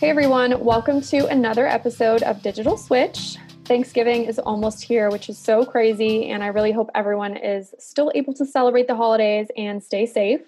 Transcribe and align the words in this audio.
Hey 0.00 0.10
everyone, 0.10 0.62
welcome 0.64 1.00
to 1.00 1.26
another 1.26 1.66
episode 1.66 2.22
of 2.22 2.40
Digital 2.40 2.76
Switch. 2.76 3.36
Thanksgiving 3.64 4.26
is 4.26 4.38
almost 4.38 4.84
here, 4.84 5.10
which 5.10 5.28
is 5.28 5.36
so 5.36 5.64
crazy, 5.64 6.30
and 6.30 6.40
I 6.40 6.46
really 6.46 6.70
hope 6.70 6.88
everyone 6.94 7.36
is 7.36 7.74
still 7.80 8.12
able 8.14 8.32
to 8.34 8.46
celebrate 8.46 8.86
the 8.86 8.94
holidays 8.94 9.48
and 9.56 9.82
stay 9.82 10.06
safe. 10.06 10.42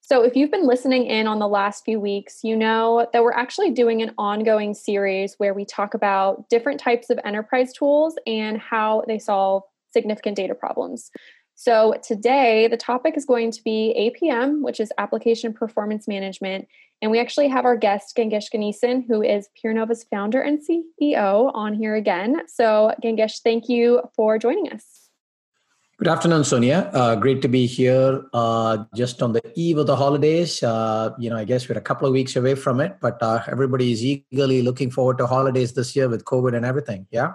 So, 0.00 0.22
if 0.22 0.36
you've 0.36 0.52
been 0.52 0.64
listening 0.64 1.06
in 1.06 1.26
on 1.26 1.40
the 1.40 1.48
last 1.48 1.84
few 1.84 1.98
weeks, 1.98 2.44
you 2.44 2.54
know 2.54 3.08
that 3.12 3.24
we're 3.24 3.32
actually 3.32 3.72
doing 3.72 4.00
an 4.00 4.12
ongoing 4.16 4.74
series 4.74 5.34
where 5.38 5.54
we 5.54 5.64
talk 5.64 5.94
about 5.94 6.48
different 6.48 6.78
types 6.78 7.10
of 7.10 7.18
enterprise 7.24 7.72
tools 7.72 8.14
and 8.28 8.58
how 8.58 9.02
they 9.08 9.18
solve 9.18 9.64
significant 9.92 10.36
data 10.36 10.54
problems. 10.54 11.10
So, 11.56 11.94
today 12.02 12.66
the 12.66 12.76
topic 12.76 13.16
is 13.16 13.24
going 13.24 13.52
to 13.52 13.62
be 13.62 14.12
APM, 14.22 14.62
which 14.62 14.80
is 14.80 14.92
Application 14.98 15.52
Performance 15.52 16.08
Management. 16.08 16.66
And 17.00 17.10
we 17.10 17.20
actually 17.20 17.48
have 17.48 17.64
our 17.64 17.76
guest, 17.76 18.16
Gangesh 18.16 18.50
Ganesan, 18.52 19.06
who 19.06 19.22
is 19.22 19.48
PeerNova's 19.62 20.04
founder 20.04 20.40
and 20.40 20.58
CEO, 20.58 21.52
on 21.54 21.74
here 21.74 21.94
again. 21.94 22.42
So, 22.48 22.92
Gangesh, 23.02 23.40
thank 23.42 23.68
you 23.68 24.02
for 24.16 24.38
joining 24.38 24.72
us. 24.72 25.04
Good 25.98 26.08
afternoon, 26.08 26.42
Sonia. 26.42 26.90
Uh, 26.92 27.14
great 27.14 27.40
to 27.42 27.48
be 27.48 27.66
here 27.66 28.24
uh, 28.32 28.84
just 28.96 29.22
on 29.22 29.32
the 29.32 29.40
eve 29.54 29.78
of 29.78 29.86
the 29.86 29.94
holidays. 29.94 30.60
Uh, 30.60 31.10
you 31.20 31.30
know, 31.30 31.36
I 31.36 31.44
guess 31.44 31.68
we're 31.68 31.78
a 31.78 31.80
couple 31.80 32.08
of 32.08 32.12
weeks 32.12 32.34
away 32.34 32.56
from 32.56 32.80
it, 32.80 32.96
but 33.00 33.22
uh, 33.22 33.42
everybody 33.46 33.92
is 33.92 34.04
eagerly 34.04 34.62
looking 34.62 34.90
forward 34.90 35.18
to 35.18 35.26
holidays 35.28 35.72
this 35.72 35.94
year 35.94 36.08
with 36.08 36.24
COVID 36.24 36.56
and 36.56 36.66
everything. 36.66 37.06
Yeah. 37.12 37.34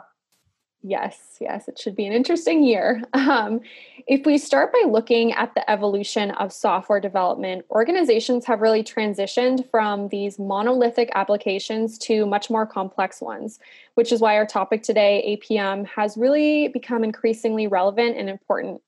Yes, 0.82 1.36
yes, 1.42 1.68
it 1.68 1.78
should 1.78 1.96
be 1.96 2.08
an 2.08 2.14
interesting 2.14 2.64
year. 2.64 3.04
Um, 3.14 3.60
if 4.08 4.26
we 4.26 4.38
start 4.38 4.72
by 4.72 4.90
looking 4.90 5.34
at 5.34 5.54
the 5.54 5.70
evolution 5.70 6.32
of 6.32 6.54
software 6.54 7.02
development, 7.02 7.66
organizations 7.70 8.46
have 8.46 8.62
really 8.62 8.82
transitioned 8.82 9.70
from 9.70 10.08
these 10.08 10.40
monolithic 10.40 11.10
applications 11.14 11.98
to 12.00 12.26
much 12.26 12.50
more 12.50 12.66
complex 12.66 13.22
ones, 13.22 13.60
which 13.96 14.12
is 14.12 14.22
why 14.22 14.36
our 14.38 14.46
topic 14.46 14.82
today, 14.82 15.38
APM, 15.38 15.86
has 15.86 16.18
really 16.18 16.70
become 16.70 17.04
increasingly 17.04 17.68
relevant 17.68 18.18
and 18.18 18.30
important. 18.30 18.82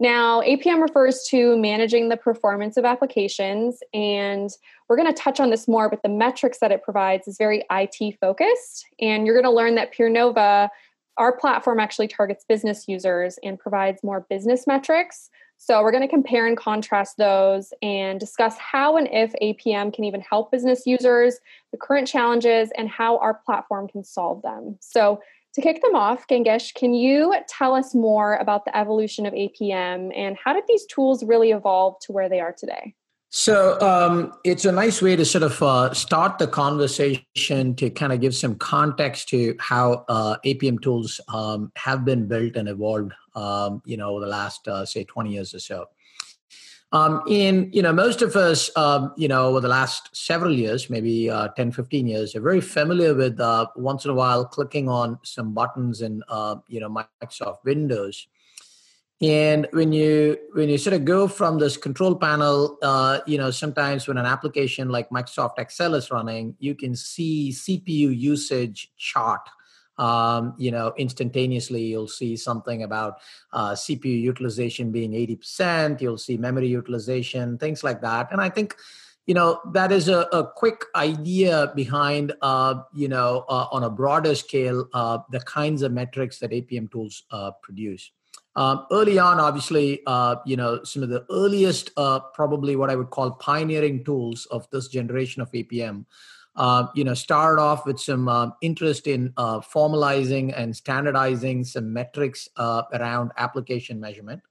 Now, 0.00 0.40
APM 0.40 0.82
refers 0.82 1.24
to 1.28 1.56
managing 1.58 2.08
the 2.08 2.16
performance 2.16 2.76
of 2.76 2.84
applications, 2.84 3.82
and 3.94 4.50
we're 4.88 4.96
going 4.96 5.12
to 5.12 5.22
touch 5.22 5.40
on 5.40 5.50
this 5.50 5.68
more, 5.68 5.88
but 5.90 6.02
the 6.02 6.08
metrics 6.08 6.58
that 6.58 6.72
it 6.72 6.82
provides 6.82 7.28
is 7.28 7.36
very 7.36 7.64
IT 7.70 8.18
focused. 8.18 8.86
And 8.98 9.26
you're 9.26 9.40
going 9.40 9.50
to 9.50 9.56
learn 9.56 9.74
that 9.76 9.94
PeerNova 9.94 10.70
our 11.20 11.36
platform 11.36 11.78
actually 11.78 12.08
targets 12.08 12.46
business 12.48 12.88
users 12.88 13.38
and 13.44 13.58
provides 13.58 14.02
more 14.02 14.26
business 14.30 14.66
metrics. 14.66 15.28
So, 15.58 15.82
we're 15.82 15.92
going 15.92 16.02
to 16.02 16.08
compare 16.08 16.46
and 16.46 16.56
contrast 16.56 17.18
those 17.18 17.74
and 17.82 18.18
discuss 18.18 18.56
how 18.56 18.96
and 18.96 19.06
if 19.12 19.34
APM 19.42 19.92
can 19.92 20.04
even 20.04 20.22
help 20.22 20.50
business 20.50 20.86
users, 20.86 21.38
the 21.72 21.76
current 21.76 22.08
challenges, 22.08 22.70
and 22.78 22.88
how 22.88 23.18
our 23.18 23.34
platform 23.44 23.86
can 23.86 24.02
solve 24.02 24.40
them. 24.40 24.78
So, 24.80 25.20
to 25.52 25.60
kick 25.60 25.82
them 25.82 25.94
off, 25.94 26.26
Gangesh, 26.26 26.74
can 26.74 26.94
you 26.94 27.34
tell 27.46 27.74
us 27.74 27.94
more 27.94 28.36
about 28.36 28.64
the 28.64 28.74
evolution 28.74 29.26
of 29.26 29.34
APM 29.34 30.16
and 30.16 30.38
how 30.42 30.54
did 30.54 30.64
these 30.66 30.86
tools 30.86 31.22
really 31.22 31.50
evolve 31.50 32.00
to 32.02 32.12
where 32.12 32.30
they 32.30 32.40
are 32.40 32.54
today? 32.56 32.94
So 33.32 33.80
um, 33.80 34.32
it's 34.42 34.64
a 34.64 34.72
nice 34.72 35.00
way 35.00 35.14
to 35.14 35.24
sort 35.24 35.44
of 35.44 35.62
uh, 35.62 35.94
start 35.94 36.38
the 36.38 36.48
conversation 36.48 37.76
to 37.76 37.88
kind 37.88 38.12
of 38.12 38.20
give 38.20 38.34
some 38.34 38.56
context 38.56 39.28
to 39.28 39.54
how 39.60 40.04
uh, 40.08 40.36
APM 40.44 40.82
tools 40.82 41.20
um, 41.32 41.70
have 41.76 42.04
been 42.04 42.26
built 42.26 42.56
and 42.56 42.68
evolved, 42.68 43.12
um, 43.36 43.82
you 43.84 43.96
know, 43.96 44.10
over 44.10 44.20
the 44.20 44.26
last 44.26 44.66
uh, 44.66 44.84
say 44.84 45.04
20 45.04 45.30
years 45.30 45.54
or 45.54 45.60
so. 45.60 45.86
Um, 46.92 47.22
in 47.28 47.70
you 47.72 47.82
know 47.82 47.92
most 47.92 48.20
of 48.20 48.34
us 48.34 48.68
um, 48.76 49.12
you 49.16 49.28
know 49.28 49.46
over 49.46 49.60
the 49.60 49.68
last 49.68 50.10
several 50.12 50.52
years 50.52 50.90
maybe 50.90 51.30
uh, 51.30 51.46
10 51.46 51.70
15 51.70 52.08
years 52.08 52.34
are 52.34 52.40
very 52.40 52.60
familiar 52.60 53.14
with 53.14 53.38
uh, 53.38 53.66
once 53.76 54.04
in 54.04 54.10
a 54.10 54.14
while 54.14 54.44
clicking 54.44 54.88
on 54.88 55.16
some 55.22 55.54
buttons 55.54 56.02
in 56.02 56.20
uh, 56.28 56.56
you 56.66 56.80
know 56.80 56.90
microsoft 56.90 57.58
windows 57.64 58.26
and 59.22 59.68
when 59.72 59.92
you 59.92 60.38
when 60.52 60.70
you 60.70 60.78
sort 60.78 60.94
of 60.94 61.04
go 61.04 61.28
from 61.28 61.58
this 61.58 61.76
control 61.76 62.14
panel 62.14 62.78
uh, 62.82 63.20
you 63.26 63.36
know 63.36 63.50
sometimes 63.50 64.08
when 64.08 64.16
an 64.16 64.26
application 64.26 64.88
like 64.88 65.10
microsoft 65.10 65.58
excel 65.58 65.94
is 65.94 66.10
running 66.10 66.54
you 66.58 66.74
can 66.74 66.94
see 66.94 67.50
cpu 67.52 68.16
usage 68.18 68.90
chart. 68.96 69.42
Um, 69.98 70.54
you 70.56 70.70
know 70.70 70.94
instantaneously 70.96 71.82
you'll 71.82 72.08
see 72.08 72.34
something 72.34 72.82
about 72.84 73.18
uh, 73.52 73.72
cpu 73.72 74.22
utilization 74.22 74.90
being 74.90 75.12
80% 75.12 76.00
you'll 76.00 76.16
see 76.16 76.38
memory 76.38 76.68
utilization 76.68 77.58
things 77.58 77.84
like 77.84 78.00
that. 78.00 78.32
And 78.32 78.40
i 78.40 78.48
think 78.48 78.76
you 79.26 79.34
know 79.34 79.60
that 79.74 79.92
is 79.92 80.08
a, 80.08 80.20
a 80.32 80.50
quick 80.56 80.86
idea 80.96 81.70
behind 81.76 82.32
uh, 82.40 82.76
you 82.94 83.08
know 83.08 83.44
uh, 83.50 83.66
on 83.70 83.84
a 83.84 83.90
broader 83.90 84.34
scale 84.34 84.88
uh, 84.94 85.18
the 85.30 85.40
kinds 85.40 85.82
of 85.82 85.92
metrics 85.92 86.38
that 86.38 86.50
apm 86.52 86.90
tools 86.90 87.24
uh, 87.30 87.50
produce 87.62 88.10
um, 88.56 88.86
early 88.90 89.18
on, 89.18 89.38
obviously, 89.38 90.00
uh, 90.06 90.36
you 90.44 90.56
know, 90.56 90.82
some 90.82 91.02
of 91.02 91.08
the 91.08 91.24
earliest, 91.30 91.90
uh, 91.96 92.20
probably 92.34 92.76
what 92.76 92.90
I 92.90 92.96
would 92.96 93.10
call 93.10 93.32
pioneering 93.32 94.04
tools 94.04 94.46
of 94.50 94.68
this 94.70 94.88
generation 94.88 95.40
of 95.40 95.50
APM, 95.52 96.04
uh, 96.56 96.86
you 96.94 97.04
know, 97.04 97.14
started 97.14 97.60
off 97.60 97.86
with 97.86 98.00
some 98.00 98.28
uh, 98.28 98.50
interest 98.60 99.06
in 99.06 99.32
uh, 99.36 99.60
formalizing 99.60 100.52
and 100.56 100.74
standardizing 100.74 101.64
some 101.64 101.92
metrics 101.92 102.48
uh, 102.56 102.82
around 102.92 103.30
application 103.36 104.00
measurement 104.00 104.42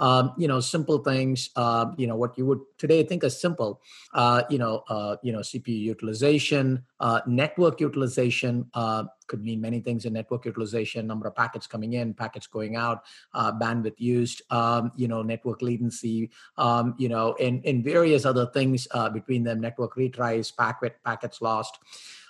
um, 0.00 0.32
you 0.36 0.48
know 0.48 0.58
simple 0.58 0.98
things 0.98 1.50
uh, 1.54 1.86
you 1.96 2.06
know 2.06 2.16
what 2.16 2.36
you 2.36 2.44
would 2.46 2.60
today 2.78 3.04
think 3.04 3.22
as 3.22 3.40
simple 3.40 3.80
uh, 4.14 4.42
you 4.50 4.58
know 4.58 4.82
uh, 4.88 5.16
you 5.22 5.32
know 5.32 5.40
cpu 5.40 5.78
utilization 5.78 6.82
uh, 6.98 7.20
network 7.26 7.80
utilization 7.80 8.68
uh, 8.74 9.04
could 9.26 9.44
mean 9.44 9.60
many 9.60 9.78
things 9.78 10.06
in 10.06 10.12
network 10.12 10.44
utilization 10.44 11.06
number 11.06 11.28
of 11.28 11.36
packets 11.36 11.66
coming 11.66 11.92
in 11.92 12.12
packets 12.12 12.46
going 12.46 12.74
out 12.74 13.04
uh, 13.34 13.52
bandwidth 13.52 14.00
used 14.00 14.42
um, 14.50 14.90
you 14.96 15.06
know 15.06 15.22
network 15.22 15.62
latency 15.62 16.30
um, 16.56 16.94
you 16.98 17.08
know 17.08 17.36
and, 17.38 17.64
and 17.64 17.84
various 17.84 18.24
other 18.24 18.46
things 18.46 18.88
between 19.12 19.44
them 19.44 19.60
network 19.60 19.94
retries 19.94 20.54
packet 20.56 20.96
packets 21.04 21.40
lost 21.40 21.78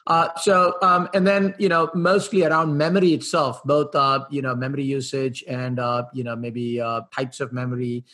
uh, 0.07 0.29
so, 0.37 0.77
um, 0.83 1.09
and 1.15 1.27
then 1.27 1.55
you 1.59 1.69
know, 1.69 1.91
mostly 1.95 2.45
around 2.45 2.77
memory 2.77 3.13
itself, 3.13 3.63
both 3.65 3.95
uh, 3.95 4.25
you 4.31 4.43
know, 4.43 4.55
memory 4.55 4.85
usage 4.85 5.45
and 5.47 5.79
uh, 5.79 6.05
you 6.13 6.25
know, 6.25 6.35
maybe 6.35 6.81
uh, 6.81 7.03
types 7.13 7.41
of 7.41 7.53
memory, 7.53 8.05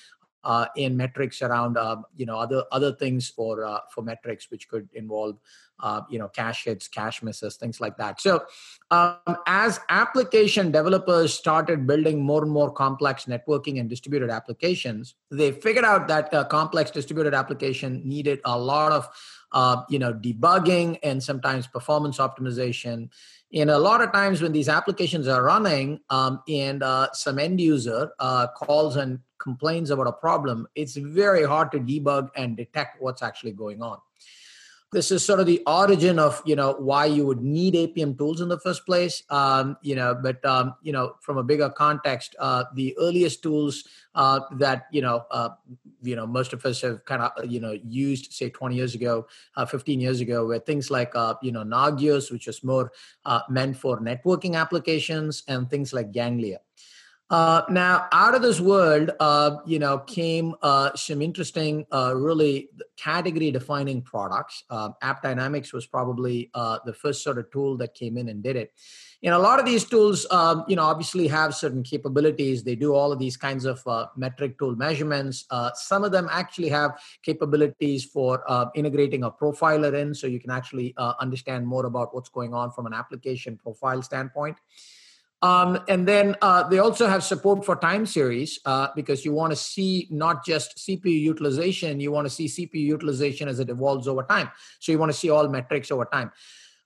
uh, 0.46 0.66
in 0.76 0.96
metrics 0.96 1.42
around 1.42 1.76
uh, 1.76 1.96
you 2.16 2.24
know 2.24 2.38
other 2.38 2.62
other 2.70 2.92
things 2.92 3.28
for 3.28 3.64
uh, 3.64 3.80
for 3.92 4.02
metrics 4.02 4.48
which 4.48 4.68
could 4.68 4.88
involve 4.94 5.36
uh, 5.80 6.02
you 6.08 6.20
know 6.20 6.28
cache 6.28 6.64
hits 6.64 6.86
cache 6.86 7.20
misses 7.20 7.56
things 7.56 7.80
like 7.80 7.96
that. 7.96 8.20
So 8.20 8.44
um, 8.92 9.36
as 9.48 9.80
application 9.88 10.70
developers 10.70 11.34
started 11.34 11.84
building 11.84 12.22
more 12.22 12.44
and 12.44 12.52
more 12.52 12.70
complex 12.70 13.24
networking 13.24 13.80
and 13.80 13.90
distributed 13.90 14.30
applications 14.30 15.16
they 15.32 15.50
figured 15.50 15.84
out 15.84 16.06
that 16.06 16.32
a 16.32 16.44
complex 16.44 16.92
distributed 16.92 17.34
application 17.34 18.00
needed 18.04 18.40
a 18.44 18.56
lot 18.56 18.92
of 18.92 19.08
uh, 19.56 19.82
you 19.88 19.98
know 19.98 20.12
debugging 20.12 20.98
and 21.02 21.22
sometimes 21.22 21.66
performance 21.66 22.18
optimization. 22.18 23.08
And 23.54 23.70
a 23.70 23.78
lot 23.78 24.02
of 24.02 24.12
times 24.12 24.42
when 24.42 24.52
these 24.52 24.68
applications 24.68 25.26
are 25.28 25.42
running 25.42 26.00
um, 26.10 26.42
and 26.48 26.82
uh, 26.82 27.08
some 27.12 27.38
end 27.38 27.60
user 27.60 28.10
uh, 28.18 28.48
calls 28.48 28.96
and 28.96 29.20
complains 29.38 29.90
about 29.90 30.06
a 30.06 30.12
problem 30.12 30.66
it's 30.74 30.96
very 30.96 31.44
hard 31.44 31.70
to 31.70 31.78
debug 31.78 32.30
and 32.36 32.56
detect 32.56 33.00
what's 33.00 33.22
actually 33.22 33.52
going 33.52 33.82
on 33.82 33.98
this 34.96 35.10
is 35.10 35.22
sort 35.22 35.40
of 35.40 35.44
the 35.44 35.62
origin 35.66 36.18
of 36.18 36.40
you 36.46 36.56
know 36.56 36.72
why 36.78 37.04
you 37.04 37.26
would 37.26 37.42
need 37.42 37.74
apm 37.74 38.16
tools 38.16 38.40
in 38.40 38.48
the 38.48 38.58
first 38.58 38.86
place. 38.86 39.22
Um, 39.28 39.76
you 39.82 39.94
know 39.94 40.14
but 40.14 40.42
um, 40.44 40.74
you 40.82 40.90
know 40.90 41.16
from 41.20 41.36
a 41.36 41.42
bigger 41.42 41.68
context 41.68 42.34
uh, 42.38 42.64
the 42.74 42.96
earliest 42.98 43.42
tools 43.42 43.84
uh, 44.14 44.40
that 44.52 44.86
you 44.90 45.02
know 45.02 45.26
uh, 45.30 45.50
you 46.02 46.16
know 46.16 46.26
most 46.26 46.54
of 46.54 46.64
us 46.64 46.80
have 46.80 47.04
kind 47.04 47.20
of 47.20 47.44
you 47.44 47.60
know 47.60 47.78
used 47.84 48.32
say 48.32 48.48
20 48.48 48.74
years 48.74 48.94
ago 48.94 49.26
uh, 49.56 49.66
15 49.66 50.00
years 50.00 50.22
ago 50.22 50.46
were 50.46 50.58
things 50.58 50.90
like 50.90 51.14
uh, 51.14 51.34
you 51.42 51.52
know 51.52 51.62
nagios 51.62 52.32
which 52.32 52.46
was 52.46 52.64
more 52.64 52.90
uh, 53.26 53.40
meant 53.50 53.76
for 53.76 54.00
networking 54.00 54.54
applications 54.54 55.42
and 55.46 55.68
things 55.68 55.92
like 55.92 56.10
ganglia 56.10 56.58
uh, 57.28 57.62
now, 57.68 58.06
out 58.12 58.36
of 58.36 58.42
this 58.42 58.60
world, 58.60 59.10
uh, 59.18 59.56
you 59.66 59.80
know, 59.80 59.98
came 59.98 60.54
uh, 60.62 60.94
some 60.94 61.20
interesting, 61.20 61.84
uh, 61.92 62.14
really 62.14 62.68
category-defining 62.96 64.00
products. 64.02 64.62
Uh, 64.70 64.90
AppDynamics 65.02 65.72
was 65.72 65.86
probably 65.86 66.50
uh, 66.54 66.78
the 66.84 66.92
first 66.92 67.24
sort 67.24 67.38
of 67.38 67.50
tool 67.50 67.76
that 67.76 67.94
came 67.94 68.16
in 68.16 68.28
and 68.28 68.44
did 68.44 68.54
it. 68.54 68.72
And 69.24 69.34
a 69.34 69.38
lot 69.38 69.58
of 69.58 69.66
these 69.66 69.84
tools, 69.84 70.24
um, 70.30 70.64
you 70.68 70.76
know, 70.76 70.84
obviously 70.84 71.26
have 71.26 71.52
certain 71.52 71.82
capabilities. 71.82 72.62
They 72.62 72.76
do 72.76 72.94
all 72.94 73.10
of 73.10 73.18
these 73.18 73.36
kinds 73.36 73.64
of 73.64 73.82
metric 74.16 74.56
tool 74.56 74.76
measurements. 74.76 75.46
some 75.74 76.04
of 76.04 76.12
them 76.12 76.28
actually 76.30 76.68
have 76.68 76.92
capabilities 77.24 78.04
for 78.04 78.44
integrating 78.76 79.24
a 79.24 79.30
profiler 79.32 79.94
in, 79.94 80.14
so 80.14 80.28
you 80.28 80.38
can 80.38 80.50
actually 80.52 80.94
understand 81.18 81.66
more 81.66 81.86
about 81.86 82.14
what's 82.14 82.28
going 82.28 82.54
on 82.54 82.70
from 82.70 82.86
an 82.86 82.94
application 82.94 83.56
profile 83.56 84.00
standpoint. 84.00 84.58
Um, 85.46 85.78
and 85.86 86.08
then 86.08 86.34
uh, 86.42 86.68
they 86.68 86.80
also 86.80 87.06
have 87.06 87.22
support 87.22 87.64
for 87.64 87.76
time 87.76 88.04
series 88.04 88.58
uh, 88.64 88.88
because 88.96 89.24
you 89.24 89.32
want 89.32 89.52
to 89.52 89.56
see 89.56 90.08
not 90.10 90.44
just 90.44 90.76
CPU 90.78 91.20
utilization, 91.32 92.00
you 92.00 92.10
want 92.10 92.26
to 92.26 92.34
see 92.38 92.46
CPU 92.46 92.82
utilization 92.96 93.46
as 93.46 93.60
it 93.60 93.68
evolves 93.70 94.08
over 94.08 94.24
time. 94.24 94.50
So 94.80 94.90
you 94.90 94.98
want 94.98 95.12
to 95.12 95.18
see 95.18 95.30
all 95.30 95.46
metrics 95.48 95.92
over 95.92 96.04
time. 96.04 96.32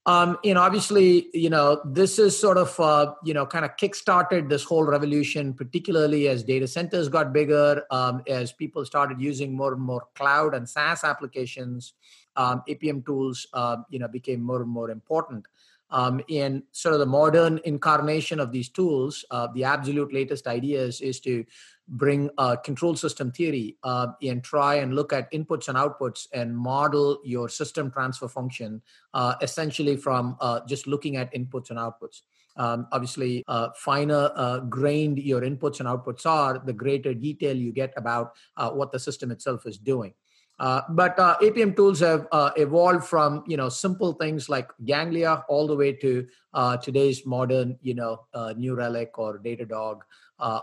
Um, 0.04 0.36
you 0.44 0.52
know, 0.52 0.60
obviously, 0.60 1.28
you 1.32 1.48
know, 1.48 1.80
this 1.86 2.18
is 2.18 2.38
sort 2.38 2.58
of, 2.58 2.78
uh, 2.78 3.14
you 3.24 3.32
know, 3.32 3.46
kind 3.46 3.64
of 3.64 3.76
kickstarted 3.76 4.50
this 4.50 4.64
whole 4.64 4.84
revolution, 4.84 5.54
particularly 5.54 6.28
as 6.28 6.42
data 6.42 6.66
centers 6.66 7.08
got 7.08 7.32
bigger, 7.32 7.84
um, 7.90 8.22
as 8.28 8.52
people 8.52 8.84
started 8.84 9.20
using 9.22 9.56
more 9.56 9.72
and 9.72 9.80
more 9.82 10.06
cloud 10.14 10.54
and 10.54 10.68
SaaS 10.68 11.02
applications. 11.02 11.94
Um, 12.36 12.62
APM 12.68 13.04
tools, 13.06 13.46
uh, 13.54 13.78
you 13.88 13.98
know, 13.98 14.08
became 14.08 14.40
more 14.42 14.60
and 14.60 14.70
more 14.70 14.90
important. 14.90 15.46
Um, 15.90 16.20
in 16.28 16.62
sort 16.72 16.94
of 16.94 17.00
the 17.00 17.06
modern 17.06 17.60
incarnation 17.64 18.38
of 18.40 18.52
these 18.52 18.68
tools, 18.68 19.24
uh, 19.30 19.48
the 19.54 19.64
absolute 19.64 20.12
latest 20.12 20.46
ideas 20.46 21.00
is 21.00 21.20
to 21.20 21.44
bring 21.88 22.30
control 22.64 22.94
system 22.94 23.32
theory 23.32 23.76
uh, 23.82 24.08
and 24.22 24.44
try 24.44 24.76
and 24.76 24.94
look 24.94 25.12
at 25.12 25.30
inputs 25.32 25.68
and 25.68 25.76
outputs 25.76 26.28
and 26.32 26.56
model 26.56 27.18
your 27.24 27.48
system 27.48 27.90
transfer 27.90 28.28
function 28.28 28.80
uh, 29.14 29.34
essentially 29.42 29.96
from 29.96 30.36
uh, 30.40 30.60
just 30.68 30.86
looking 30.86 31.16
at 31.16 31.32
inputs 31.34 31.70
and 31.70 31.78
outputs. 31.78 32.22
Um, 32.56 32.86
obviously, 32.92 33.42
uh, 33.48 33.70
finer 33.74 34.60
grained 34.68 35.18
your 35.18 35.40
inputs 35.40 35.80
and 35.80 35.88
outputs 35.88 36.26
are, 36.26 36.60
the 36.64 36.72
greater 36.72 37.14
detail 37.14 37.56
you 37.56 37.72
get 37.72 37.92
about 37.96 38.32
what 38.56 38.92
the 38.92 38.98
system 38.98 39.30
itself 39.30 39.66
is 39.66 39.78
doing. 39.78 40.14
Uh, 40.60 40.82
but 40.90 41.18
uh, 41.18 41.38
APM 41.40 41.74
tools 41.74 42.00
have 42.00 42.28
uh, 42.32 42.50
evolved 42.56 43.02
from 43.04 43.42
you 43.46 43.56
know 43.56 43.70
simple 43.70 44.12
things 44.12 44.50
like 44.50 44.70
Ganglia 44.84 45.42
all 45.48 45.66
the 45.66 45.74
way 45.74 45.92
to 45.94 46.26
uh, 46.52 46.76
today's 46.76 47.24
modern 47.24 47.78
you 47.80 47.94
know 47.94 48.26
uh, 48.34 48.52
New 48.54 48.74
Relic 48.74 49.18
or 49.18 49.38
Datadog 49.38 50.00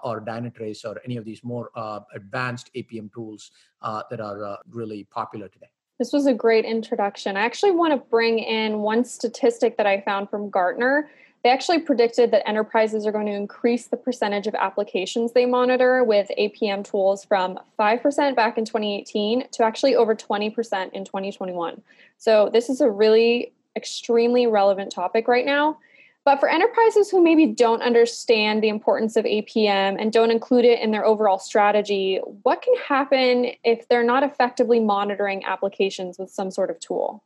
or 0.04 0.22
Dynatrace 0.22 0.86
or 0.86 1.02
any 1.04 1.18
of 1.18 1.26
these 1.26 1.44
more 1.44 1.72
advanced 2.14 2.70
APM 2.76 3.12
tools 3.12 3.52
that 3.82 4.22
are 4.22 4.60
really 4.70 5.04
popular 5.06 5.48
today. 5.50 5.70
This 5.98 6.14
was 6.14 6.28
a 6.28 6.34
great 6.34 6.64
introduction. 6.64 7.36
I 7.36 7.42
actually 7.42 7.72
want 7.72 7.92
to 7.92 8.10
bring 8.10 8.38
in 8.38 8.80
one 8.80 9.04
statistic 9.04 9.78
that 9.78 9.88
I 9.88 10.02
found 10.02 10.30
from 10.30 10.52
Gartner 10.52 11.10
they 11.48 11.54
actually 11.54 11.80
predicted 11.80 12.32
that 12.32 12.46
enterprises 12.46 13.06
are 13.06 13.14
going 13.14 13.26
to 13.26 13.32
increase 13.32 13.88
the 13.88 13.96
percentage 13.96 14.48
of 14.48 14.56
applications 14.56 15.32
they 15.32 15.46
monitor 15.46 16.04
with 16.04 16.30
APM 16.38 16.84
tools 16.84 17.24
from 17.24 17.58
5% 17.80 18.36
back 18.36 18.58
in 18.58 18.66
2018 18.66 19.48
to 19.52 19.64
actually 19.64 19.96
over 19.96 20.14
20% 20.14 20.92
in 20.92 21.06
2021. 21.06 21.82
So, 22.18 22.50
this 22.52 22.70
is 22.70 22.82
a 22.82 22.92
really 22.92 23.54
extremely 23.78 24.46
relevant 24.46 24.92
topic 24.92 25.30
right 25.30 25.46
now. 25.46 25.78
But 26.26 26.42
for 26.42 26.50
enterprises 26.50 27.10
who 27.10 27.24
maybe 27.24 27.46
don't 27.46 27.82
understand 27.82 28.62
the 28.62 28.68
importance 28.68 29.16
of 29.16 29.24
APM 29.24 29.96
and 29.98 30.12
don't 30.12 30.32
include 30.32 30.66
it 30.66 30.82
in 30.82 30.92
their 30.92 31.06
overall 31.06 31.40
strategy, 31.40 32.20
what 32.44 32.62
can 32.62 32.76
happen 32.76 33.52
if 33.64 33.88
they're 33.88 34.04
not 34.04 34.24
effectively 34.24 34.82
monitoring 34.82 35.46
applications 35.46 36.20
with 36.20 36.30
some 36.30 36.52
sort 36.52 36.70
of 36.70 36.78
tool? 36.82 37.24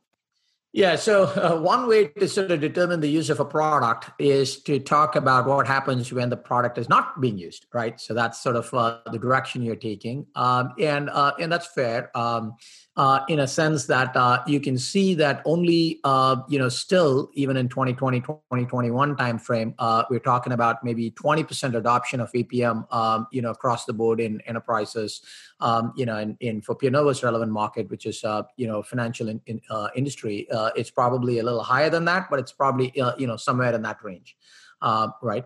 Yeah, 0.74 0.96
so 0.96 1.24
uh, 1.24 1.60
one 1.60 1.86
way 1.86 2.06
to 2.06 2.26
sort 2.26 2.50
of 2.50 2.60
determine 2.60 3.00
the 3.00 3.10
use 3.10 3.28
of 3.28 3.40
a 3.40 3.44
product 3.44 4.10
is 4.18 4.58
to 4.62 4.80
talk 4.80 5.16
about 5.16 5.46
what 5.46 5.66
happens 5.66 6.10
when 6.10 6.30
the 6.30 6.36
product 6.36 6.78
is 6.78 6.88
not 6.88 7.20
being 7.20 7.36
used, 7.36 7.66
right? 7.74 8.00
So 8.00 8.14
that's 8.14 8.42
sort 8.42 8.56
of 8.56 8.72
uh, 8.72 9.00
the 9.12 9.18
direction 9.18 9.60
you're 9.60 9.76
taking, 9.76 10.26
um, 10.34 10.72
and 10.78 11.10
uh, 11.10 11.32
and 11.38 11.52
that's 11.52 11.66
fair. 11.66 12.10
Um, 12.16 12.56
uh, 12.96 13.20
in 13.28 13.40
a 13.40 13.48
sense 13.48 13.86
that 13.86 14.14
uh, 14.16 14.42
you 14.46 14.60
can 14.60 14.76
see 14.76 15.14
that 15.14 15.40
only 15.46 15.98
uh, 16.04 16.36
you 16.48 16.58
know 16.58 16.68
still 16.68 17.30
even 17.34 17.56
in 17.56 17.68
2020 17.68 18.20
2021 18.20 19.16
timeframe 19.16 19.74
uh, 19.78 20.04
we're 20.10 20.18
talking 20.18 20.52
about 20.52 20.84
maybe 20.84 21.10
20% 21.12 21.74
adoption 21.74 22.20
of 22.20 22.30
apm 22.32 22.92
um, 22.92 23.26
you 23.32 23.40
know 23.40 23.50
across 23.50 23.86
the 23.86 23.92
board 23.92 24.20
in 24.20 24.40
enterprises 24.42 25.22
um, 25.60 25.92
you 25.96 26.04
know 26.04 26.18
in, 26.18 26.36
in 26.40 26.60
for 26.60 26.76
PeerNova's 26.76 27.22
relevant 27.22 27.50
market 27.50 27.88
which 27.90 28.04
is 28.04 28.22
uh, 28.24 28.42
you 28.56 28.66
know 28.66 28.82
financial 28.82 29.28
in, 29.28 29.40
in, 29.46 29.60
industry 29.96 30.46
it's 30.76 30.90
probably 30.90 31.38
a 31.38 31.42
little 31.42 31.62
higher 31.62 31.88
than 31.88 32.04
that 32.04 32.28
but 32.28 32.38
it's 32.38 32.52
probably 32.52 32.92
you 33.16 33.26
know 33.26 33.36
somewhere 33.36 33.74
in 33.74 33.82
that 33.82 34.02
range 34.04 34.36
right 35.22 35.44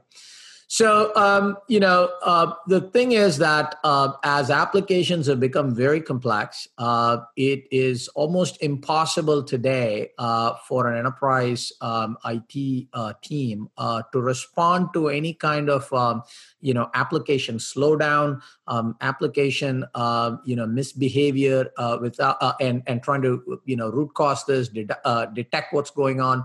so, 0.68 1.14
um, 1.14 1.56
you 1.68 1.78
know, 1.78 2.10
uh, 2.24 2.52
the 2.66 2.80
thing 2.80 3.12
is 3.12 3.38
that 3.38 3.76
uh, 3.84 4.12
as 4.24 4.50
applications 4.50 5.28
have 5.28 5.38
become 5.38 5.72
very 5.72 6.00
complex, 6.00 6.66
uh, 6.78 7.18
it 7.36 7.64
is 7.70 8.08
almost 8.08 8.60
impossible 8.60 9.44
today 9.44 10.10
uh, 10.18 10.54
for 10.66 10.88
an 10.88 10.98
enterprise 10.98 11.72
um, 11.80 12.16
IT 12.24 12.88
uh, 12.92 13.12
team 13.22 13.68
uh, 13.78 14.02
to 14.10 14.20
respond 14.20 14.88
to 14.94 15.08
any 15.08 15.34
kind 15.34 15.70
of, 15.70 15.92
um, 15.92 16.22
you 16.60 16.74
know, 16.74 16.90
application 16.94 17.58
slowdown, 17.58 18.40
um, 18.66 18.96
application, 19.00 19.84
uh, 19.94 20.36
you 20.44 20.56
know, 20.56 20.66
misbehavior 20.66 21.70
uh, 21.78 21.98
without 22.00 22.36
uh, 22.40 22.54
and 22.60 22.82
and 22.86 23.02
trying 23.02 23.22
to, 23.22 23.60
you 23.64 23.76
know, 23.76 23.90
root 23.90 24.14
cause 24.14 24.44
this, 24.46 24.68
de- 24.68 24.86
detect 25.34 25.72
what's 25.72 25.90
going 25.90 26.20
on 26.20 26.44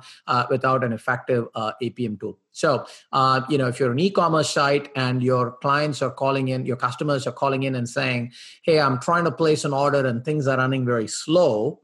without 0.49 0.83
an 0.83 0.93
effective 0.93 1.47
APM 1.55 2.19
tool. 2.19 2.37
So, 2.51 2.85
uh, 3.13 3.41
you 3.49 3.57
know, 3.57 3.67
if 3.67 3.79
you're 3.79 3.91
an 3.91 3.99
e-commerce 3.99 4.49
site 4.49 4.89
and 4.95 5.23
your 5.23 5.53
clients 5.61 6.01
are 6.01 6.11
calling 6.11 6.49
in, 6.49 6.65
your 6.65 6.75
customers 6.75 7.25
are 7.25 7.31
calling 7.31 7.63
in 7.63 7.75
and 7.75 7.87
saying, 7.87 8.33
"Hey, 8.63 8.79
I'm 8.79 8.99
trying 8.99 9.23
to 9.25 9.31
place 9.31 9.63
an 9.63 9.73
order 9.73 10.05
and 10.05 10.23
things 10.23 10.47
are 10.47 10.57
running 10.57 10.85
very 10.85 11.07
slow," 11.07 11.81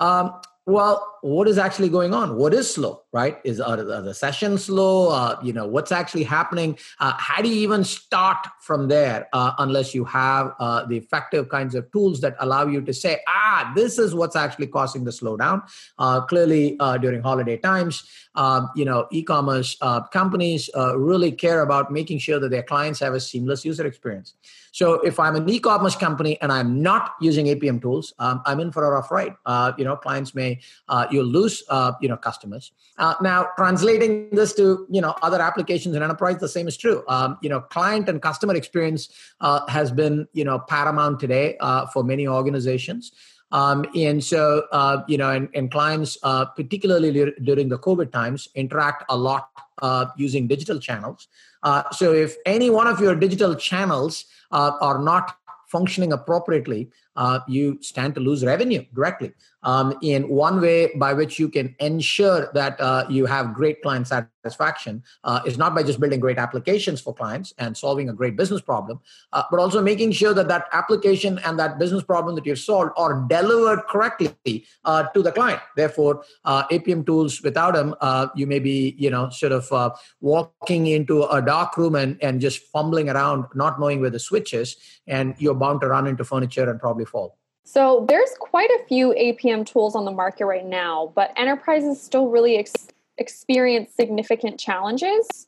um, 0.00 0.32
well 0.66 1.18
what 1.22 1.48
is 1.48 1.58
actually 1.58 1.88
going 1.88 2.14
on 2.14 2.36
what 2.36 2.54
is 2.54 2.72
slow 2.72 3.02
right? 3.12 3.38
Is 3.44 3.60
are, 3.60 3.78
are 3.78 4.02
the 4.02 4.14
session 4.14 4.56
slow? 4.56 5.08
Uh, 5.08 5.38
you 5.42 5.52
know 5.52 5.66
what's 5.66 5.92
actually 5.92 6.22
happening? 6.22 6.78
Uh, 6.98 7.12
how 7.16 7.42
do 7.42 7.48
you 7.48 7.56
even 7.56 7.82
start 7.82 8.46
from 8.60 8.88
there 8.88 9.28
uh, 9.32 9.52
unless 9.58 9.94
you 9.94 10.04
have 10.04 10.54
uh, 10.60 10.84
the 10.84 10.96
effective 10.96 11.48
kinds 11.48 11.74
of 11.74 11.90
tools 11.90 12.20
that 12.20 12.36
allow 12.38 12.66
you 12.66 12.80
to 12.80 12.92
say 12.92 13.20
ah 13.26 13.72
this 13.74 13.98
is 13.98 14.14
what's 14.14 14.36
actually 14.36 14.66
causing 14.66 15.04
the 15.04 15.10
slowdown. 15.10 15.62
Uh, 15.98 16.20
clearly 16.20 16.76
uh, 16.80 16.96
during 16.98 17.20
holiday 17.22 17.56
times 17.56 18.08
um, 18.36 18.70
you 18.76 18.84
know 18.84 19.08
e-commerce 19.10 19.76
companies 20.12 20.70
really 20.96 21.32
care 21.32 21.62
about 21.62 21.90
making 21.90 22.18
sure 22.18 22.38
that 22.38 22.50
their 22.50 22.62
clients 22.62 23.00
have 23.00 23.14
a 23.14 23.20
seamless 23.20 23.64
user 23.64 23.86
experience. 23.86 24.34
So 24.72 24.94
if 25.00 25.18
i'm 25.18 25.34
an 25.34 25.48
e-commerce 25.48 25.96
company 25.96 26.40
and 26.40 26.52
i'm 26.52 26.80
not 26.80 27.14
using 27.20 27.46
apm 27.46 27.82
tools 27.82 28.14
um, 28.20 28.40
i'm 28.46 28.60
in 28.60 28.70
for 28.70 28.84
a 28.86 28.90
rough 28.90 29.10
ride. 29.10 29.34
You 29.78 29.84
know 29.84 29.96
clients 29.96 30.34
may 30.34 30.60
uh, 30.88 31.06
you'll 31.10 31.26
lose 31.26 31.62
uh, 31.68 31.92
you 32.00 32.08
know 32.08 32.16
customers. 32.16 32.72
Uh, 33.00 33.14
now, 33.22 33.48
translating 33.56 34.28
this 34.30 34.52
to 34.52 34.86
you 34.90 35.00
know 35.00 35.14
other 35.22 35.40
applications 35.40 35.96
in 35.96 36.02
enterprise, 36.02 36.36
the 36.38 36.48
same 36.48 36.68
is 36.68 36.76
true. 36.76 37.02
Um, 37.08 37.38
you 37.40 37.48
know, 37.48 37.60
client 37.60 38.08
and 38.08 38.20
customer 38.20 38.54
experience 38.54 39.08
uh, 39.40 39.66
has 39.68 39.90
been 39.90 40.28
you 40.34 40.44
know 40.44 40.58
paramount 40.58 41.18
today 41.18 41.56
uh, 41.60 41.86
for 41.86 42.04
many 42.04 42.28
organizations. 42.28 43.12
Um, 43.52 43.84
and 43.96 44.22
so, 44.22 44.66
uh, 44.70 45.02
you 45.08 45.18
know, 45.18 45.30
and, 45.30 45.48
and 45.54 45.70
clients, 45.70 46.16
uh, 46.22 46.44
particularly 46.44 47.32
during 47.42 47.68
the 47.68 47.78
COVID 47.78 48.12
times, 48.12 48.48
interact 48.54 49.04
a 49.08 49.16
lot 49.16 49.50
uh, 49.82 50.06
using 50.16 50.46
digital 50.46 50.78
channels. 50.78 51.26
Uh, 51.62 51.82
so, 51.90 52.12
if 52.12 52.36
any 52.46 52.70
one 52.70 52.86
of 52.86 53.00
your 53.00 53.14
digital 53.16 53.54
channels 53.54 54.24
uh, 54.52 54.72
are 54.80 55.02
not 55.02 55.36
functioning 55.68 56.12
appropriately, 56.12 56.90
uh, 57.16 57.40
you 57.48 57.78
stand 57.82 58.14
to 58.14 58.20
lose 58.20 58.44
revenue 58.44 58.84
directly. 58.94 59.32
Um, 59.62 59.98
in 60.00 60.26
one 60.26 60.58
way 60.58 60.90
by 60.96 61.12
which 61.12 61.38
you 61.38 61.50
can 61.50 61.74
ensure 61.80 62.50
that 62.54 62.80
uh, 62.80 63.04
you 63.10 63.26
have 63.26 63.52
great 63.52 63.82
client 63.82 64.06
satisfaction 64.08 65.02
uh, 65.22 65.40
is 65.44 65.58
not 65.58 65.74
by 65.74 65.82
just 65.82 66.00
building 66.00 66.18
great 66.18 66.38
applications 66.38 66.98
for 66.98 67.12
clients 67.12 67.52
and 67.58 67.76
solving 67.76 68.08
a 68.08 68.12
great 68.14 68.36
business 68.36 68.62
problem, 68.62 69.00
uh, 69.34 69.42
but 69.50 69.60
also 69.60 69.82
making 69.82 70.12
sure 70.12 70.32
that 70.32 70.48
that 70.48 70.66
application 70.72 71.38
and 71.44 71.58
that 71.58 71.78
business 71.78 72.02
problem 72.02 72.34
that 72.36 72.46
you've 72.46 72.58
solved 72.58 72.92
are 72.96 73.26
delivered 73.28 73.82
correctly 73.86 74.64
uh, 74.86 75.02
to 75.12 75.22
the 75.22 75.30
client. 75.30 75.60
Therefore, 75.76 76.24
uh, 76.46 76.66
APM 76.68 77.04
tools 77.04 77.42
without 77.42 77.74
them, 77.74 77.94
you 78.34 78.46
may 78.46 78.60
be 78.60 78.94
you 78.98 79.10
know 79.10 79.28
sort 79.28 79.52
of 79.52 79.92
walking 80.22 80.86
into 80.86 81.24
a 81.24 81.42
dark 81.42 81.76
room 81.76 81.96
and, 81.96 82.16
and 82.22 82.40
just 82.40 82.62
fumbling 82.72 83.10
around, 83.10 83.44
not 83.54 83.78
knowing 83.78 84.00
where 84.00 84.08
the 84.08 84.18
switch 84.18 84.54
is, 84.54 84.76
and 85.06 85.34
you're 85.38 85.54
bound 85.54 85.82
to 85.82 85.88
run 85.88 86.06
into 86.06 86.24
furniture 86.24 86.70
and 86.70 86.80
probably 86.80 86.99
fall? 87.06 87.36
So 87.64 88.04
there's 88.08 88.30
quite 88.38 88.70
a 88.70 88.84
few 88.88 89.14
APM 89.14 89.66
tools 89.66 89.94
on 89.94 90.04
the 90.04 90.10
market 90.10 90.46
right 90.46 90.66
now, 90.66 91.12
but 91.14 91.32
enterprises 91.36 92.02
still 92.02 92.28
really 92.28 92.56
ex- 92.56 92.88
experience 93.18 93.92
significant 93.94 94.58
challenges. 94.58 95.46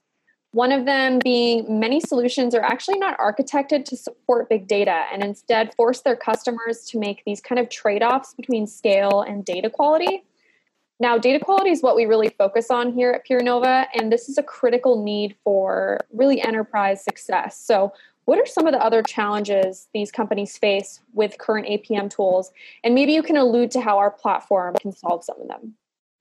One 0.52 0.70
of 0.70 0.84
them 0.84 1.18
being 1.18 1.80
many 1.80 1.98
solutions 1.98 2.54
are 2.54 2.62
actually 2.62 2.98
not 2.98 3.18
architected 3.18 3.86
to 3.86 3.96
support 3.96 4.50
big 4.50 4.68
data 4.68 5.04
and 5.10 5.24
instead 5.24 5.74
force 5.74 6.02
their 6.02 6.14
customers 6.14 6.84
to 6.88 6.98
make 6.98 7.22
these 7.24 7.40
kind 7.40 7.58
of 7.58 7.70
trade 7.70 8.02
offs 8.02 8.34
between 8.34 8.66
scale 8.66 9.22
and 9.22 9.46
data 9.46 9.70
quality. 9.70 10.24
Now, 11.00 11.18
data 11.18 11.42
quality 11.42 11.70
is 11.70 11.82
what 11.82 11.96
we 11.96 12.04
really 12.04 12.28
focus 12.28 12.70
on 12.70 12.92
here 12.92 13.10
at 13.10 13.26
PeerNova, 13.26 13.86
and 13.94 14.12
this 14.12 14.28
is 14.28 14.38
a 14.38 14.42
critical 14.42 15.02
need 15.02 15.34
for 15.42 15.98
really 16.12 16.40
enterprise 16.40 17.02
success. 17.02 17.58
So, 17.58 17.92
what 18.24 18.38
are 18.38 18.46
some 18.46 18.66
of 18.66 18.72
the 18.72 18.82
other 18.82 19.02
challenges 19.02 19.88
these 19.92 20.10
companies 20.10 20.56
face 20.56 21.00
with 21.12 21.38
current 21.38 21.66
APM 21.66 22.10
tools? 22.10 22.52
And 22.84 22.94
maybe 22.94 23.12
you 23.12 23.22
can 23.22 23.36
allude 23.36 23.70
to 23.72 23.80
how 23.80 23.98
our 23.98 24.10
platform 24.10 24.74
can 24.80 24.92
solve 24.92 25.24
some 25.24 25.40
of 25.40 25.48
them. 25.48 25.74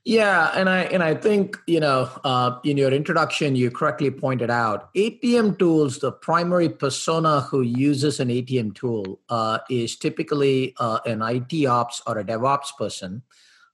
Yeah, 0.04 0.52
and 0.56 0.68
I 0.68 0.86
and 0.86 1.04
I 1.04 1.14
think 1.14 1.60
you 1.68 1.80
know 1.80 2.10
uh, 2.24 2.58
in 2.64 2.76
your 2.76 2.92
introduction 2.92 3.56
you 3.56 3.70
correctly 3.70 4.10
pointed 4.10 4.50
out 4.50 4.92
APM 4.96 5.60
tools. 5.60 6.00
The 6.00 6.12
primary 6.12 6.70
persona 6.70 7.42
who 7.42 7.62
uses 7.62 8.20
an 8.20 8.30
ATM 8.30 8.74
tool 8.74 9.20
uh, 9.30 9.60
is 9.70 9.96
typically 9.96 10.74
uh, 10.80 11.02
an 11.06 11.22
IT 11.22 11.68
ops 11.68 12.02
or 12.08 12.18
a 12.18 12.24
DevOps 12.24 12.76
person, 12.80 13.22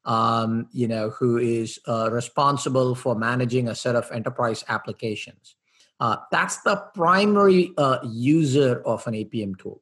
um, 0.03 0.67
you 0.73 0.89
know, 0.89 1.11
who 1.11 1.37
is 1.37 1.79
uh, 1.87 2.09
responsible 2.11 2.93
for 2.93 3.15
managing 3.15 3.69
a 3.69 3.75
set 3.75 3.95
of 3.95 4.11
enterprise 4.11 4.65
applications. 4.67 5.55
Uh, 5.99 6.17
that's 6.31 6.57
the 6.57 6.75
primary 6.93 7.73
uh, 7.77 7.99
user 8.03 8.81
of 8.85 9.05
an 9.07 9.13
APM 9.13 9.57
tool. 9.57 9.81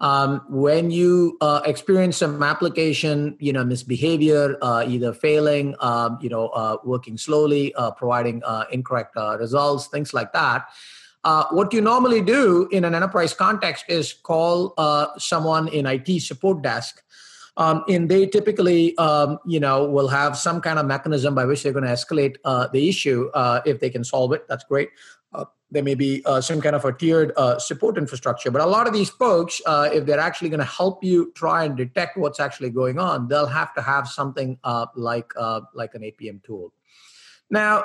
Um, 0.00 0.42
when 0.50 0.90
you 0.90 1.38
uh, 1.40 1.62
experience 1.64 2.16
some 2.16 2.42
application 2.42 3.36
you 3.38 3.52
know 3.52 3.64
misbehavior 3.64 4.58
uh, 4.60 4.84
either 4.86 5.12
failing 5.12 5.76
um, 5.80 6.18
you 6.20 6.28
know 6.28 6.48
uh, 6.48 6.76
working 6.84 7.16
slowly 7.16 7.72
uh, 7.74 7.92
providing 7.92 8.42
uh, 8.44 8.64
incorrect 8.72 9.16
uh, 9.16 9.38
results 9.38 9.86
things 9.86 10.12
like 10.12 10.32
that 10.32 10.66
what 11.52 11.72
you 11.72 11.80
normally 11.80 12.20
do 12.20 12.68
in 12.70 12.84
an 12.84 12.94
enterprise 12.94 13.32
context 13.32 13.84
is 13.88 14.12
call 14.12 14.74
someone 15.16 15.68
in 15.68 15.86
IT 15.86 16.20
support 16.20 16.60
desk. 16.60 17.02
Um, 17.56 17.84
and 17.88 18.08
they 18.10 18.26
typically 18.26 18.98
um, 18.98 19.38
you 19.46 19.60
know 19.60 19.84
will 19.84 20.08
have 20.08 20.36
some 20.36 20.60
kind 20.60 20.78
of 20.78 20.86
mechanism 20.86 21.36
by 21.36 21.44
which 21.44 21.62
they're 21.62 21.72
going 21.72 21.84
to 21.84 21.90
escalate 21.90 22.36
the 22.72 22.88
issue 22.88 23.30
if 23.64 23.78
they 23.78 23.88
can 23.88 24.02
solve 24.02 24.32
it. 24.32 24.46
That's 24.48 24.64
great 24.64 24.90
there 25.74 25.82
may 25.82 25.94
be 25.94 26.22
uh, 26.24 26.40
some 26.40 26.60
kind 26.60 26.76
of 26.76 26.84
a 26.84 26.92
tiered 26.92 27.32
uh, 27.36 27.58
support 27.58 27.98
infrastructure. 27.98 28.50
But 28.50 28.62
a 28.62 28.66
lot 28.66 28.86
of 28.86 28.92
these 28.92 29.10
folks, 29.10 29.60
uh, 29.66 29.90
if 29.92 30.06
they're 30.06 30.20
actually 30.20 30.48
going 30.48 30.60
to 30.60 30.64
help 30.64 31.02
you 31.02 31.32
try 31.34 31.64
and 31.64 31.76
detect 31.76 32.16
what's 32.16 32.40
actually 32.40 32.70
going 32.70 32.98
on, 32.98 33.28
they'll 33.28 33.46
have 33.46 33.74
to 33.74 33.82
have 33.82 34.08
something 34.08 34.58
uh, 34.64 34.86
like 34.94 35.32
uh, 35.36 35.62
like 35.74 35.94
an 35.94 36.02
APM 36.02 36.42
tool. 36.44 36.72
Now, 37.50 37.84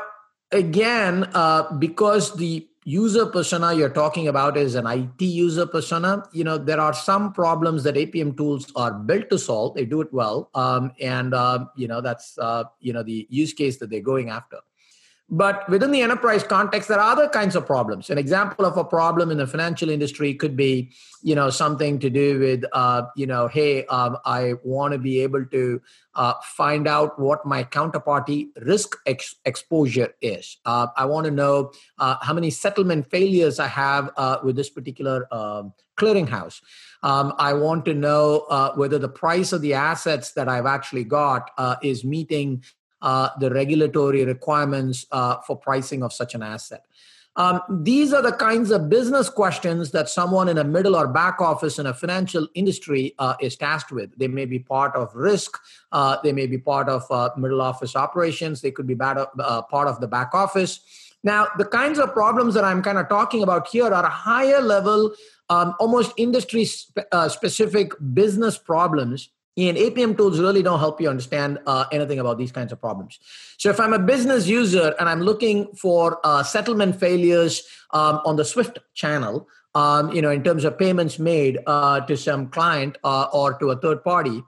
again, 0.51 1.29
uh, 1.33 1.73
because 1.73 2.35
the 2.35 2.67
user 2.85 3.25
persona 3.25 3.73
you're 3.73 3.89
talking 3.89 4.27
about 4.27 4.55
is 4.55 4.75
an 4.75 4.87
IT 4.87 5.21
user 5.21 5.65
persona, 5.65 6.23
you 6.31 6.43
know 6.43 6.59
there 6.59 6.79
are 6.79 6.93
some 6.93 7.33
problems 7.33 7.83
that 7.83 7.95
APM 7.95 8.37
tools 8.37 8.71
are 8.75 8.93
built 8.93 9.31
to 9.31 9.39
solve. 9.39 9.73
They 9.73 9.85
do 9.85 10.01
it 10.01 10.13
well, 10.13 10.51
um, 10.53 10.91
and 11.01 11.33
you 11.75 11.87
know 11.87 12.01
that's 12.01 12.37
you 12.79 12.93
know 12.93 13.01
the 13.01 13.25
use 13.31 13.53
case 13.53 13.77
that 13.77 13.89
they're 13.89 13.99
going 14.01 14.29
after. 14.29 14.59
But 15.31 15.69
within 15.69 15.91
the 15.91 16.01
enterprise 16.01 16.43
context, 16.43 16.89
there 16.89 16.99
are 16.99 17.11
other 17.11 17.29
kinds 17.29 17.55
of 17.55 17.65
problems. 17.65 18.09
An 18.09 18.17
example 18.17 18.65
of 18.65 18.77
a 18.77 18.83
problem 18.83 19.29
in 19.29 19.37
the 19.37 19.45
financial 19.45 19.89
industry 19.89 20.33
could 20.33 20.55
be, 20.55 20.91
you 21.21 21.35
know, 21.35 21.51
something 21.51 21.99
to 21.99 22.09
do 22.09 22.39
with, 22.39 22.63
uh, 22.73 23.03
you 23.15 23.27
know, 23.27 23.47
hey, 23.47 23.85
um, 23.85 24.17
I 24.25 24.55
want 24.63 24.93
to 24.93 24.97
be 24.97 25.21
able 25.21 25.45
to 25.45 25.81
uh, 26.15 26.33
find 26.43 26.87
out 26.87 27.19
what 27.19 27.45
my 27.45 27.63
counterparty 27.63 28.47
risk 28.61 28.97
ex- 29.05 29.35
exposure 29.45 30.15
is. 30.19 30.57
Uh, 30.65 30.87
I 30.97 31.05
want 31.05 31.25
to 31.25 31.31
know 31.31 31.73
uh, 31.99 32.15
how 32.21 32.33
many 32.33 32.49
settlement 32.49 33.11
failures 33.11 33.59
I 33.59 33.67
have 33.67 34.09
uh, 34.17 34.39
with 34.43 34.55
this 34.55 34.69
particular 34.69 35.31
um, 35.31 35.73
clearinghouse. 35.97 36.61
Um, 37.03 37.33
I 37.37 37.53
want 37.53 37.85
to 37.85 37.93
know 37.93 38.47
uh, 38.49 38.73
whether 38.73 38.97
the 38.97 39.09
price 39.09 39.53
of 39.53 39.61
the 39.61 39.75
assets 39.75 40.31
that 40.31 40.47
I've 40.49 40.65
actually 40.65 41.03
got 41.03 41.51
is 41.83 42.03
meeting 42.03 42.63
uh, 43.01 43.29
the 43.39 43.49
regulatory 43.49 44.25
requirements 44.25 45.05
uh, 45.11 45.37
for 45.45 45.57
pricing 45.57 46.03
of 46.03 46.13
such 46.13 46.35
an 46.35 46.43
asset. 46.43 46.83
Um, 47.35 47.61
these 47.69 48.11
are 48.11 48.21
the 48.21 48.33
kinds 48.33 48.69
of 48.69 48.89
business 48.89 49.29
questions 49.29 49.91
that 49.91 50.09
someone 50.09 50.49
in 50.49 50.57
a 50.57 50.63
middle 50.63 50.95
or 50.95 51.07
back 51.07 51.39
office 51.39 51.79
in 51.79 51.85
a 51.85 51.93
financial 51.93 52.47
industry 52.53 53.15
uh, 53.17 53.35
is 53.39 53.55
tasked 53.55 53.91
with. 53.91 54.13
They 54.17 54.27
may 54.27 54.45
be 54.45 54.59
part 54.59 54.93
of 54.95 55.15
risk, 55.15 55.57
uh, 55.91 56.17
they 56.21 56.33
may 56.33 56.47
be 56.47 56.57
part 56.57 56.89
of 56.89 57.09
uh, 57.09 57.29
middle 57.37 57.61
office 57.61 57.95
operations, 57.95 58.61
they 58.61 58.71
could 58.71 58.87
be 58.87 58.93
bad, 58.93 59.17
uh, 59.39 59.61
part 59.61 59.87
of 59.87 60.01
the 60.01 60.07
back 60.07 60.33
office. 60.33 60.81
Now, 61.23 61.47
the 61.57 61.65
kinds 61.65 61.99
of 61.99 62.13
problems 62.13 62.55
that 62.55 62.63
I'm 62.63 62.81
kind 62.81 62.97
of 62.97 63.07
talking 63.07 63.43
about 63.43 63.67
here 63.67 63.85
are 63.85 64.09
higher 64.09 64.61
level, 64.61 65.13
um, 65.49 65.75
almost 65.79 66.11
industry 66.17 66.65
spe- 66.65 66.99
specific 67.29 67.93
business 68.13 68.57
problems 68.57 69.29
and 69.67 69.77
APM 69.77 70.15
tools 70.15 70.39
really 70.39 70.63
don't 70.63 70.79
help 70.79 71.01
you 71.01 71.09
understand 71.09 71.59
uh, 71.65 71.85
anything 71.91 72.19
about 72.19 72.37
these 72.37 72.51
kinds 72.51 72.71
of 72.71 72.79
problems. 72.79 73.19
So 73.57 73.69
if 73.69 73.79
I'm 73.79 73.93
a 73.93 73.99
business 73.99 74.47
user 74.47 74.95
and 74.99 75.09
I'm 75.09 75.21
looking 75.21 75.67
for 75.73 76.19
uh, 76.23 76.43
settlement 76.43 76.99
failures 76.99 77.63
um, 77.91 78.21
on 78.25 78.35
the 78.35 78.45
Swift 78.45 78.79
channel, 78.93 79.47
um, 79.75 80.11
you 80.11 80.21
know, 80.21 80.31
in 80.31 80.43
terms 80.43 80.63
of 80.63 80.77
payments 80.77 81.19
made 81.19 81.59
uh, 81.67 81.99
to 82.01 82.15
some 82.15 82.47
client 82.47 82.97
uh, 83.03 83.27
or 83.33 83.57
to 83.59 83.71
a 83.71 83.75
third 83.75 84.03
party, 84.03 84.41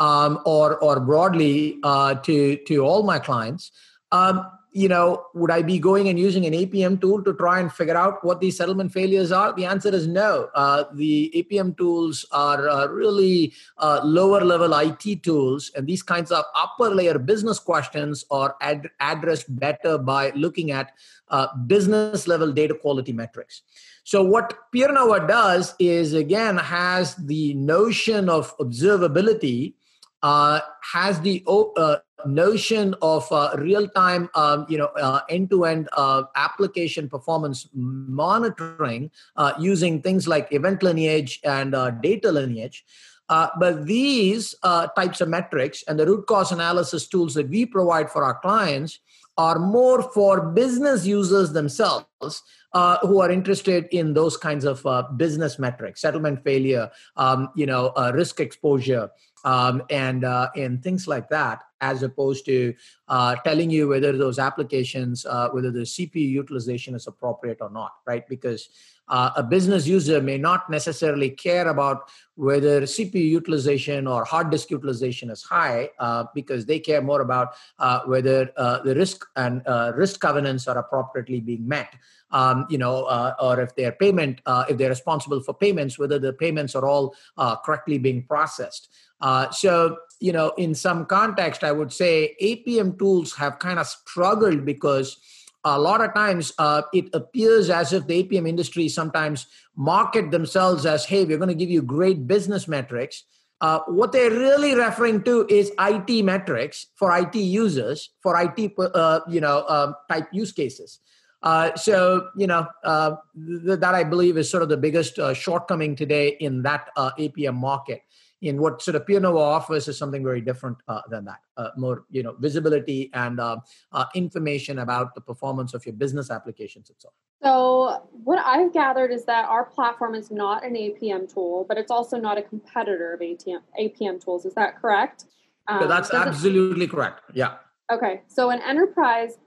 um, 0.00 0.40
or 0.44 0.78
or 0.78 1.00
broadly 1.00 1.78
uh, 1.82 2.14
to 2.14 2.56
to 2.56 2.78
all 2.78 3.02
my 3.02 3.18
clients, 3.18 3.70
um, 4.10 4.46
you 4.72 4.88
know, 4.88 5.26
would 5.34 5.50
I 5.50 5.60
be 5.60 5.78
going 5.78 6.08
and 6.08 6.18
using 6.18 6.46
an 6.46 6.54
APM 6.54 6.98
tool 7.00 7.22
to 7.24 7.34
try 7.34 7.60
and 7.60 7.70
figure 7.70 7.96
out 7.96 8.24
what 8.24 8.40
these 8.40 8.56
settlement 8.56 8.90
failures 8.90 9.30
are? 9.30 9.52
The 9.52 9.66
answer 9.66 9.94
is 9.94 10.06
no. 10.06 10.48
Uh, 10.54 10.84
the 10.94 11.30
APM 11.36 11.76
tools 11.76 12.24
are 12.32 12.68
uh, 12.68 12.86
really 12.86 13.52
uh, 13.76 14.00
lower 14.02 14.40
level 14.40 14.72
IT 14.74 15.22
tools, 15.22 15.70
and 15.76 15.86
these 15.86 16.02
kinds 16.02 16.32
of 16.32 16.44
upper 16.54 16.88
layer 16.94 17.18
business 17.18 17.58
questions 17.58 18.24
are 18.30 18.56
ad- 18.62 18.88
addressed 19.00 19.54
better 19.54 19.98
by 19.98 20.30
looking 20.30 20.70
at 20.70 20.92
uh, 21.28 21.48
business 21.66 22.26
level 22.26 22.50
data 22.50 22.74
quality 22.74 23.12
metrics. 23.12 23.60
So, 24.04 24.24
what 24.24 24.54
PeerNova 24.74 25.28
does 25.28 25.74
is 25.78 26.14
again 26.14 26.56
has 26.56 27.14
the 27.16 27.52
notion 27.54 28.30
of 28.30 28.56
observability 28.56 29.74
uh, 30.22 30.60
has 30.92 31.20
the 31.20 31.44
uh, 31.48 31.96
notion 32.24 32.94
of 33.02 33.30
uh, 33.32 33.50
real-time, 33.58 34.30
um, 34.34 34.64
you 34.68 34.78
know, 34.78 34.90
uh, 35.00 35.20
end-to-end 35.28 35.88
uh, 35.96 36.22
application 36.36 37.08
performance 37.08 37.68
monitoring 37.74 39.10
uh, 39.36 39.52
using 39.58 40.00
things 40.00 40.28
like 40.28 40.52
event 40.52 40.82
lineage 40.82 41.40
and 41.44 41.72
data 42.02 42.30
lineage. 42.30 42.84
but 43.28 43.86
these 43.86 44.54
types 44.94 45.20
of 45.20 45.28
metrics 45.28 45.82
and 45.88 45.98
the 45.98 46.06
root 46.06 46.26
cause 46.26 46.52
analysis 46.52 47.08
tools 47.08 47.34
that 47.34 47.48
we 47.48 47.66
provide 47.66 48.10
for 48.10 48.22
our 48.22 48.38
clients 48.40 49.00
are 49.38 49.58
more 49.58 50.02
for 50.02 50.50
business 50.52 51.06
users 51.06 51.52
themselves 51.52 52.42
uh, 52.74 52.98
who 53.02 53.20
are 53.20 53.30
interested 53.30 53.86
in 53.90 54.14
those 54.14 54.36
kinds 54.36 54.64
of 54.64 54.84
uh, 54.86 55.02
business 55.16 55.58
metrics, 55.58 56.00
settlement 56.00 56.42
failure, 56.42 56.90
um, 57.16 57.48
you 57.54 57.66
know, 57.66 57.88
uh, 57.96 58.12
risk 58.14 58.40
exposure, 58.40 59.10
um, 59.44 59.82
and 59.90 60.24
uh, 60.24 60.48
and 60.56 60.82
things 60.82 61.08
like 61.08 61.28
that, 61.28 61.64
as 61.80 62.02
opposed 62.02 62.44
to 62.46 62.74
uh, 63.08 63.36
telling 63.44 63.70
you 63.70 63.88
whether 63.88 64.16
those 64.16 64.38
applications, 64.38 65.26
uh, 65.26 65.48
whether 65.50 65.70
the 65.70 65.80
CPU 65.80 66.28
utilization 66.28 66.94
is 66.94 67.06
appropriate 67.06 67.58
or 67.60 67.70
not, 67.70 67.94
right? 68.06 68.26
Because 68.28 68.68
uh, 69.08 69.30
a 69.36 69.42
business 69.42 69.86
user 69.86 70.22
may 70.22 70.38
not 70.38 70.70
necessarily 70.70 71.28
care 71.28 71.68
about 71.68 72.08
whether 72.36 72.82
CPU 72.82 73.28
utilization 73.28 74.06
or 74.06 74.24
hard 74.24 74.50
disk 74.50 74.70
utilization 74.70 75.28
is 75.28 75.42
high, 75.42 75.90
uh, 75.98 76.24
because 76.34 76.64
they 76.64 76.78
care 76.78 77.02
more 77.02 77.20
about 77.20 77.54
uh, 77.78 78.00
whether 78.06 78.50
the 78.84 78.94
risk 78.96 79.26
and 79.36 79.62
risk 79.96 80.20
covenants 80.20 80.68
are 80.68 80.78
appropriately 80.78 81.40
being 81.40 81.66
met. 81.66 81.94
Um, 82.32 82.66
you 82.70 82.78
know, 82.78 83.04
uh, 83.04 83.34
or 83.40 83.60
if 83.60 83.76
their 83.76 83.92
payment, 83.92 84.40
uh, 84.46 84.64
if 84.68 84.78
they're 84.78 84.88
responsible 84.88 85.42
for 85.42 85.52
payments, 85.52 85.98
whether 85.98 86.18
the 86.18 86.32
payments 86.32 86.74
are 86.74 86.86
all 86.86 87.14
uh, 87.36 87.56
correctly 87.56 87.98
being 87.98 88.22
processed. 88.22 88.88
Uh, 89.22 89.50
so, 89.52 89.96
you 90.20 90.32
know, 90.32 90.52
in 90.58 90.74
some 90.74 91.06
context, 91.06 91.62
I 91.62 91.72
would 91.72 91.92
say 91.92 92.34
APM 92.42 92.98
tools 92.98 93.32
have 93.36 93.60
kind 93.60 93.78
of 93.78 93.86
struggled 93.86 94.66
because 94.66 95.16
a 95.64 95.78
lot 95.78 96.00
of 96.00 96.12
times 96.12 96.52
uh, 96.58 96.82
it 96.92 97.08
appears 97.12 97.70
as 97.70 97.92
if 97.92 98.06
the 98.08 98.24
APM 98.24 98.48
industry 98.48 98.88
sometimes 98.88 99.46
market 99.76 100.32
themselves 100.32 100.84
as, 100.84 101.04
hey, 101.04 101.24
we're 101.24 101.38
going 101.38 101.48
to 101.48 101.54
give 101.54 101.70
you 101.70 101.82
great 101.82 102.26
business 102.26 102.66
metrics. 102.66 103.22
Uh, 103.60 103.78
what 103.86 104.10
they're 104.10 104.30
really 104.30 104.74
referring 104.74 105.22
to 105.22 105.46
is 105.48 105.70
IT 105.78 106.24
metrics 106.24 106.88
for 106.96 107.16
IT 107.16 107.36
users, 107.36 108.10
for 108.20 108.40
IT, 108.40 108.72
uh, 108.76 109.20
you 109.28 109.40
know, 109.40 109.64
um, 109.68 109.94
type 110.10 110.26
use 110.32 110.50
cases. 110.50 110.98
Uh, 111.44 111.74
so, 111.76 112.28
you 112.36 112.48
know, 112.48 112.66
uh, 112.82 113.14
th- 113.36 113.78
that 113.78 113.94
I 113.94 114.02
believe 114.02 114.36
is 114.36 114.50
sort 114.50 114.64
of 114.64 114.68
the 114.68 114.76
biggest 114.76 115.18
shortcoming 115.34 115.94
today 115.94 116.36
in 116.40 116.62
that 116.62 116.88
APM 116.96 117.54
market 117.54 118.02
in 118.42 118.60
what 118.60 118.82
sort 118.82 118.96
of 118.96 119.06
PeerNova 119.06 119.38
offers 119.38 119.88
is 119.88 119.96
something 119.96 120.22
very 120.22 120.40
different 120.40 120.76
uh, 120.88 121.00
than 121.08 121.24
that. 121.24 121.38
Uh, 121.56 121.68
more, 121.76 122.04
you 122.10 122.22
know, 122.22 122.34
visibility 122.40 123.08
and 123.14 123.38
uh, 123.38 123.56
uh, 123.92 124.04
information 124.14 124.80
about 124.80 125.14
the 125.14 125.20
performance 125.20 125.74
of 125.74 125.86
your 125.86 125.94
business 125.94 126.30
applications 126.30 126.90
itself. 126.90 127.14
So, 127.42 128.08
what 128.24 128.38
I've 128.44 128.72
gathered 128.72 129.12
is 129.12 129.24
that 129.26 129.46
our 129.46 129.64
platform 129.64 130.14
is 130.14 130.30
not 130.30 130.64
an 130.64 130.74
APM 130.74 131.32
tool, 131.32 131.64
but 131.68 131.78
it's 131.78 131.90
also 131.90 132.16
not 132.16 132.36
a 132.36 132.42
competitor 132.42 133.14
of 133.14 133.20
ATM, 133.20 133.60
APM 133.80 134.22
tools. 134.22 134.44
Is 134.44 134.54
that 134.54 134.80
correct? 134.80 135.24
Um, 135.68 135.82
so 135.82 135.88
that's 135.88 136.12
absolutely 136.12 136.88
correct. 136.88 137.22
Yeah. 137.32 137.56
Okay. 137.92 138.22
So, 138.26 138.50
an 138.50 138.60
enterprise 138.62 139.38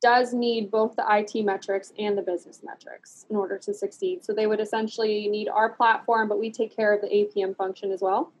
does 0.00 0.32
need 0.32 0.70
both 0.70 0.96
the 0.96 1.04
IT 1.08 1.44
metrics 1.44 1.92
and 1.98 2.18
the 2.18 2.22
business 2.22 2.62
metrics 2.64 3.26
in 3.30 3.36
order 3.36 3.56
to 3.58 3.72
succeed. 3.72 4.24
So 4.24 4.32
they 4.32 4.46
would 4.46 4.60
essentially 4.60 5.28
need 5.28 5.48
our 5.48 5.70
platform, 5.70 6.28
but 6.28 6.38
we 6.38 6.50
take 6.50 6.74
care 6.74 6.92
of 6.92 7.00
the 7.00 7.08
APM 7.08 7.56
function 7.56 7.92
as 7.92 8.00
well. 8.00 8.32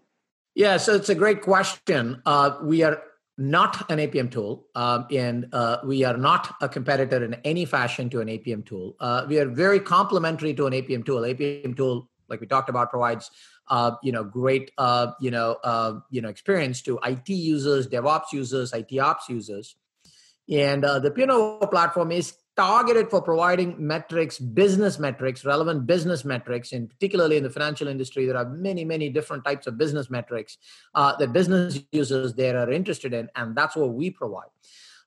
Yeah, 0.54 0.78
so 0.78 0.94
it's 0.94 1.08
a 1.08 1.14
great 1.14 1.42
question. 1.42 2.22
Uh, 2.24 2.56
we 2.62 2.82
are 2.82 3.02
not 3.38 3.90
an 3.90 3.98
APM 3.98 4.30
tool, 4.30 4.66
um, 4.74 5.06
and 5.10 5.48
uh, 5.52 5.78
we 5.84 6.04
are 6.04 6.16
not 6.16 6.54
a 6.62 6.68
competitor 6.68 7.22
in 7.22 7.34
any 7.44 7.66
fashion 7.66 8.08
to 8.10 8.20
an 8.20 8.28
APM 8.28 8.64
tool. 8.64 8.96
Uh, 8.98 9.26
we 9.28 9.38
are 9.38 9.46
very 9.46 9.78
complementary 9.78 10.54
to 10.54 10.66
an 10.66 10.72
APM 10.72 11.04
tool. 11.04 11.20
APM 11.20 11.76
tool, 11.76 12.08
like 12.28 12.40
we 12.40 12.46
talked 12.46 12.70
about, 12.70 12.90
provides 12.90 13.30
uh, 13.68 13.92
you 14.02 14.12
know 14.12 14.24
great 14.24 14.70
uh, 14.78 15.08
you 15.20 15.30
know 15.30 15.58
uh, 15.62 15.98
you 16.10 16.22
know 16.22 16.30
experience 16.30 16.80
to 16.82 16.98
IT 17.04 17.28
users, 17.28 17.86
DevOps 17.86 18.32
users, 18.32 18.72
IT 18.72 18.98
ops 18.98 19.28
users, 19.28 19.76
and 20.50 20.84
uh, 20.84 20.98
the 20.98 21.10
PeerNova 21.10 21.70
platform 21.70 22.12
is 22.12 22.34
targeted 22.56 23.10
for 23.10 23.20
providing 23.20 23.74
metrics, 23.78 24.38
business 24.38 24.98
metrics, 24.98 25.44
relevant 25.44 25.86
business 25.86 26.24
metrics, 26.24 26.72
and 26.72 26.88
particularly 26.88 27.36
in 27.36 27.42
the 27.42 27.50
financial 27.50 27.86
industry, 27.86 28.24
there 28.24 28.36
are 28.36 28.48
many, 28.48 28.84
many 28.84 29.10
different 29.10 29.44
types 29.44 29.66
of 29.66 29.76
business 29.76 30.08
metrics 30.08 30.56
uh, 30.94 31.14
that 31.16 31.32
business 31.32 31.78
users 31.92 32.34
there 32.34 32.58
are 32.58 32.70
interested 32.70 33.12
in, 33.12 33.28
and 33.36 33.54
that's 33.54 33.76
what 33.76 33.92
we 33.92 34.10
provide. 34.10 34.48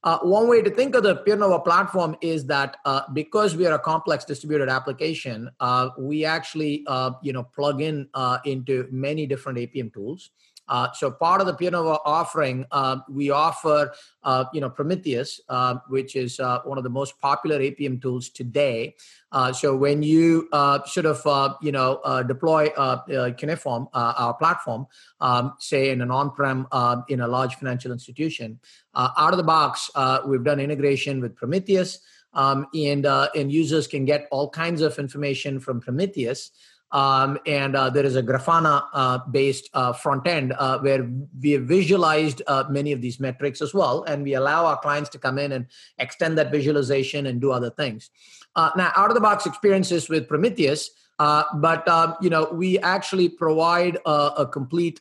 Uh, 0.01 0.17
one 0.19 0.47
way 0.47 0.61
to 0.61 0.69
think 0.69 0.95
of 0.95 1.03
the 1.03 1.17
PeerNova 1.27 1.61
platform 1.63 2.15
is 2.21 2.45
that 2.45 2.77
uh, 2.85 3.01
because 3.11 3.57
we 3.57 3.65
are 3.67 3.73
a 3.73 3.79
complex 3.79 4.23
distributed 4.23 4.69
application, 4.69 5.49
uh, 5.59 5.89
we 5.97 6.23
actually 6.23 6.85
uh, 6.87 7.11
you 7.21 7.33
know 7.33 7.43
plug 7.43 7.81
in 7.81 8.07
uh, 8.13 8.37
into 8.45 8.87
many 8.91 9.25
different 9.25 9.57
APM 9.57 9.93
tools. 9.93 10.29
Uh, 10.69 10.91
so 10.93 11.09
part 11.09 11.41
of 11.41 11.47
the 11.47 11.53
PeerNova 11.53 11.99
offering, 12.05 12.65
uh, 12.71 12.97
we 13.09 13.31
offer, 13.31 13.91
uh, 14.23 14.45
you 14.53 14.61
know, 14.61 14.69
Prometheus, 14.69 15.41
uh, 15.49 15.75
which 15.87 16.15
is 16.15 16.39
uh, 16.39 16.59
one 16.63 16.77
of 16.77 16.83
the 16.83 16.89
most 16.89 17.19
popular 17.19 17.59
APM 17.59 18.01
tools 18.01 18.29
today. 18.29 18.95
Uh, 19.31 19.51
so 19.51 19.75
when 19.75 20.03
you 20.03 20.47
sort 20.85 21.05
of, 21.05 21.57
you 21.61 21.71
know, 21.71 22.23
deploy 22.27 22.67
uh, 22.77 23.31
Cuneiform, 23.33 23.87
our 23.93 24.33
platform, 24.35 24.85
um, 25.19 25.53
say 25.59 25.89
in 25.89 26.01
an 26.01 26.11
on-prem 26.11 26.67
in 27.09 27.21
a 27.21 27.27
large 27.27 27.55
financial 27.55 27.91
institution, 27.91 28.59
out 28.95 29.33
of 29.33 29.37
the 29.37 29.43
box, 29.43 29.89
we've 30.25 30.43
done 30.43 30.59
integration 30.59 31.19
with 31.19 31.35
Prometheus. 31.35 31.99
Um, 32.31 32.67
and 32.75 33.07
and 33.07 33.51
users 33.51 33.87
can 33.87 34.05
get 34.05 34.27
all 34.29 34.51
kinds 34.51 34.81
of 34.81 34.99
information 34.99 35.59
from 35.59 35.81
Prometheus 35.81 36.51
um, 36.91 37.37
and 37.45 37.75
uh, 37.75 37.89
there 37.89 38.05
is 38.05 38.15
a 38.15 38.23
Grafana 38.23 38.83
uh, 38.93 39.19
based 39.29 39.69
uh, 39.73 39.93
front 39.93 40.27
end 40.27 40.53
uh, 40.57 40.79
where 40.79 41.07
we 41.41 41.51
have 41.51 41.63
visualized 41.63 42.41
uh, 42.47 42.63
many 42.69 42.91
of 42.91 43.01
these 43.01 43.19
metrics 43.19 43.61
as 43.61 43.73
well. 43.73 44.03
And 44.03 44.23
we 44.23 44.33
allow 44.33 44.65
our 44.65 44.77
clients 44.77 45.09
to 45.11 45.19
come 45.19 45.37
in 45.37 45.51
and 45.51 45.67
extend 45.99 46.37
that 46.39 46.51
visualization 46.51 47.27
and 47.27 47.39
do 47.39 47.51
other 47.51 47.69
things. 47.69 48.09
Uh, 48.55 48.71
now, 48.75 48.91
out 48.95 49.09
of 49.09 49.15
the 49.15 49.21
box 49.21 49.45
experiences 49.45 50.09
with 50.09 50.27
Prometheus, 50.27 50.89
but 51.19 52.17
you 52.21 52.29
know 52.29 52.49
we 52.51 52.79
actually 52.79 53.29
provide 53.29 53.97
a, 54.05 54.31
a 54.37 54.47
complete 54.47 54.99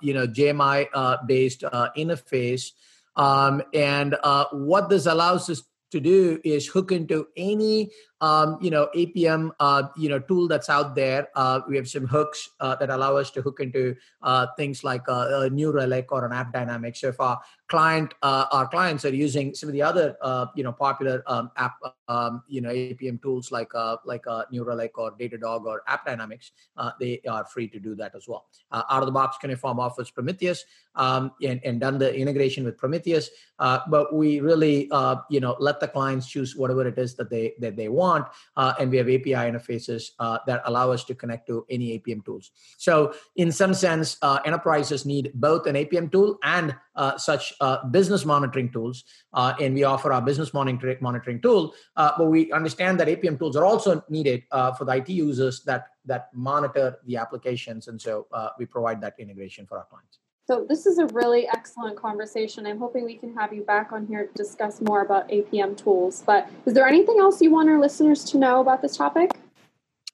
you 0.00 0.14
know 0.14 0.26
JMX 0.26 1.26
based 1.26 1.62
interface, 1.96 2.72
um, 3.16 3.62
and 3.74 4.16
what 4.52 4.88
this 4.88 5.04
allows 5.04 5.50
us 5.50 5.62
to 5.90 6.00
do 6.00 6.40
is 6.44 6.66
hook 6.66 6.92
into 6.92 7.28
any 7.36 7.90
um, 8.20 8.58
you 8.60 8.70
know 8.70 8.88
apm 8.94 9.50
uh, 9.60 9.84
you 9.96 10.08
know 10.08 10.18
tool 10.18 10.48
that's 10.48 10.68
out 10.70 10.94
there 10.94 11.28
uh, 11.34 11.60
we 11.68 11.76
have 11.76 11.88
some 11.88 12.06
hooks 12.06 12.50
uh, 12.60 12.74
that 12.76 12.90
allow 12.90 13.16
us 13.16 13.30
to 13.30 13.42
hook 13.42 13.60
into 13.60 13.94
uh, 14.22 14.46
things 14.56 14.82
like 14.82 15.06
a, 15.08 15.42
a 15.42 15.50
new 15.50 15.70
relic 15.70 16.10
or 16.12 16.24
an 16.24 16.32
app 16.32 16.52
dynamics 16.52 17.00
so 17.00 17.08
if 17.08 17.20
our 17.20 17.38
client 17.68 18.14
uh, 18.22 18.46
our 18.52 18.66
clients 18.68 19.04
are 19.04 19.14
using 19.14 19.54
some 19.54 19.68
of 19.68 19.72
the 19.72 19.82
other 19.82 20.16
uh, 20.22 20.46
you 20.54 20.64
know 20.64 20.72
popular 20.72 21.22
um, 21.26 21.50
app 21.56 21.76
um, 22.08 22.42
you 22.48 22.60
know 22.60 22.70
apm 22.70 23.20
tools 23.20 23.52
like 23.52 23.72
like 24.04 24.24
new 24.50 24.64
relic 24.64 24.96
or 24.98 25.12
datadog 25.12 25.64
or 25.64 25.82
app 25.86 26.06
dynamics 26.06 26.52
they 26.98 27.20
are 27.28 27.44
free 27.44 27.68
to 27.68 27.78
do 27.78 27.94
that 27.94 28.14
as 28.14 28.28
well. 28.28 28.46
Out 28.72 29.02
of 29.02 29.06
the 29.06 29.12
box 29.12 29.36
cuneiform 29.38 29.80
offers 29.80 30.10
prometheus 30.10 30.64
um, 30.94 31.32
and, 31.42 31.60
and 31.64 31.80
done 31.80 31.98
the 31.98 32.14
integration 32.14 32.64
with 32.64 32.78
prometheus 32.78 33.30
but 33.58 34.14
we 34.14 34.40
really 34.40 34.88
you 35.28 35.40
know 35.40 35.56
let 35.58 35.80
the 35.80 35.88
clients 35.88 36.26
choose 36.28 36.56
whatever 36.56 36.86
it 36.86 36.98
is 36.98 37.14
that 37.14 37.28
they 37.28 37.54
that 37.58 37.76
they 37.76 37.88
want 37.88 38.05
want. 38.06 38.24
Uh, 38.56 38.72
and 38.78 38.90
we 38.90 38.96
have 39.00 39.08
API 39.16 39.44
interfaces 39.50 40.02
uh, 40.18 40.38
that 40.46 40.62
allow 40.64 40.86
us 40.96 41.02
to 41.04 41.14
connect 41.14 41.46
to 41.50 41.64
any 41.76 41.86
APM 41.96 42.24
tools. 42.24 42.50
So, 42.86 42.94
in 43.36 43.52
some 43.60 43.74
sense, 43.74 44.08
uh, 44.22 44.38
enterprises 44.44 45.04
need 45.04 45.32
both 45.34 45.66
an 45.66 45.76
APM 45.82 46.10
tool 46.14 46.38
and 46.42 46.74
uh, 46.94 47.18
such 47.18 47.44
uh, 47.60 47.76
business 47.98 48.24
monitoring 48.24 48.70
tools. 48.70 49.04
Uh, 49.32 49.52
and 49.60 49.74
we 49.74 49.84
offer 49.84 50.12
our 50.12 50.22
business 50.22 50.54
monitoring, 50.54 50.98
monitoring 51.00 51.40
tool. 51.40 51.74
but 51.96 52.26
we 52.34 52.52
understand 52.52 52.98
that 53.00 53.08
APM 53.08 53.38
tools 53.38 53.56
are 53.56 53.66
also 53.72 54.02
needed 54.08 54.42
for 54.78 54.84
the 54.86 54.94
IT 55.00 55.08
users 55.08 55.62
that, 55.64 55.82
that 56.04 56.22
monitor 56.34 56.96
the 57.06 57.16
applications. 57.16 57.88
And 57.88 58.00
so 58.00 58.26
we 58.58 58.64
provide 58.66 59.00
that 59.02 59.14
integration 59.18 59.66
for 59.66 59.78
our 59.78 59.86
clients. 59.92 60.18
So 60.46 60.64
this 60.68 60.86
is 60.86 60.98
a 60.98 61.06
really 61.06 61.48
excellent 61.48 61.96
conversation. 61.96 62.66
I'm 62.66 62.78
hoping 62.78 63.04
we 63.04 63.16
can 63.16 63.34
have 63.34 63.52
you 63.52 63.62
back 63.62 63.90
on 63.90 64.06
here 64.06 64.26
to 64.26 64.32
discuss 64.34 64.80
more 64.80 65.00
about 65.00 65.28
APM 65.28 65.76
tools. 65.76 66.22
But 66.24 66.48
is 66.66 66.72
there 66.72 66.86
anything 66.86 67.18
else 67.18 67.42
you 67.42 67.50
want 67.50 67.68
our 67.68 67.80
listeners 67.80 68.22
to 68.26 68.38
know 68.38 68.60
about 68.60 68.80
this 68.80 68.96
topic? 68.96 69.32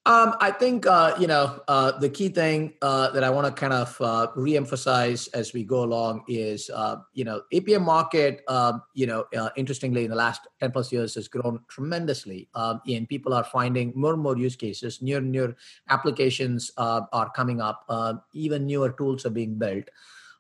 Um, 0.07 0.35
I 0.41 0.51
think 0.51 0.87
uh, 0.87 1.15
you 1.21 1.27
know 1.27 1.61
uh, 1.69 1.93
the 1.99 2.09
key 2.09 2.31
thing 2.31 2.73
uh, 2.81 3.11
that 3.11 3.23
I 3.23 3.31
want 3.31 3.47
to 3.47 3.53
kind 3.53 3.75
of 3.75 3.95
uh, 4.01 4.29
reemphasize 4.35 5.29
as 5.35 5.53
we 5.53 5.65
go 5.65 5.85
along 5.85 6.25
is 6.27 6.71
uh, 6.75 6.97
you 7.13 7.25
know 7.25 7.43
APM 7.53 7.83
market 7.83 8.43
um, 8.49 8.83
you 8.95 9.07
know 9.07 9.27
uh, 9.37 9.51
interestingly 9.55 10.05
in 10.05 10.11
the 10.11 10.17
last 10.17 10.49
ten 10.59 10.73
plus 10.73 10.91
years 10.91 11.15
has 11.15 11.29
grown 11.29 11.61
tremendously 11.69 12.49
um, 12.55 12.81
and 12.89 13.07
people 13.07 13.35
are 13.35 13.45
finding 13.45 13.93
more 13.95 14.15
and 14.15 14.23
more 14.23 14.37
use 14.37 14.57
cases. 14.57 15.03
Newer 15.03 15.21
newer 15.21 15.55
applications 15.91 16.73
are 16.79 17.31
coming 17.37 17.61
up. 17.61 17.85
even 18.33 18.67
newer 18.67 18.91
tools 18.91 19.25
are 19.27 19.31
being 19.31 19.57
built. 19.57 19.89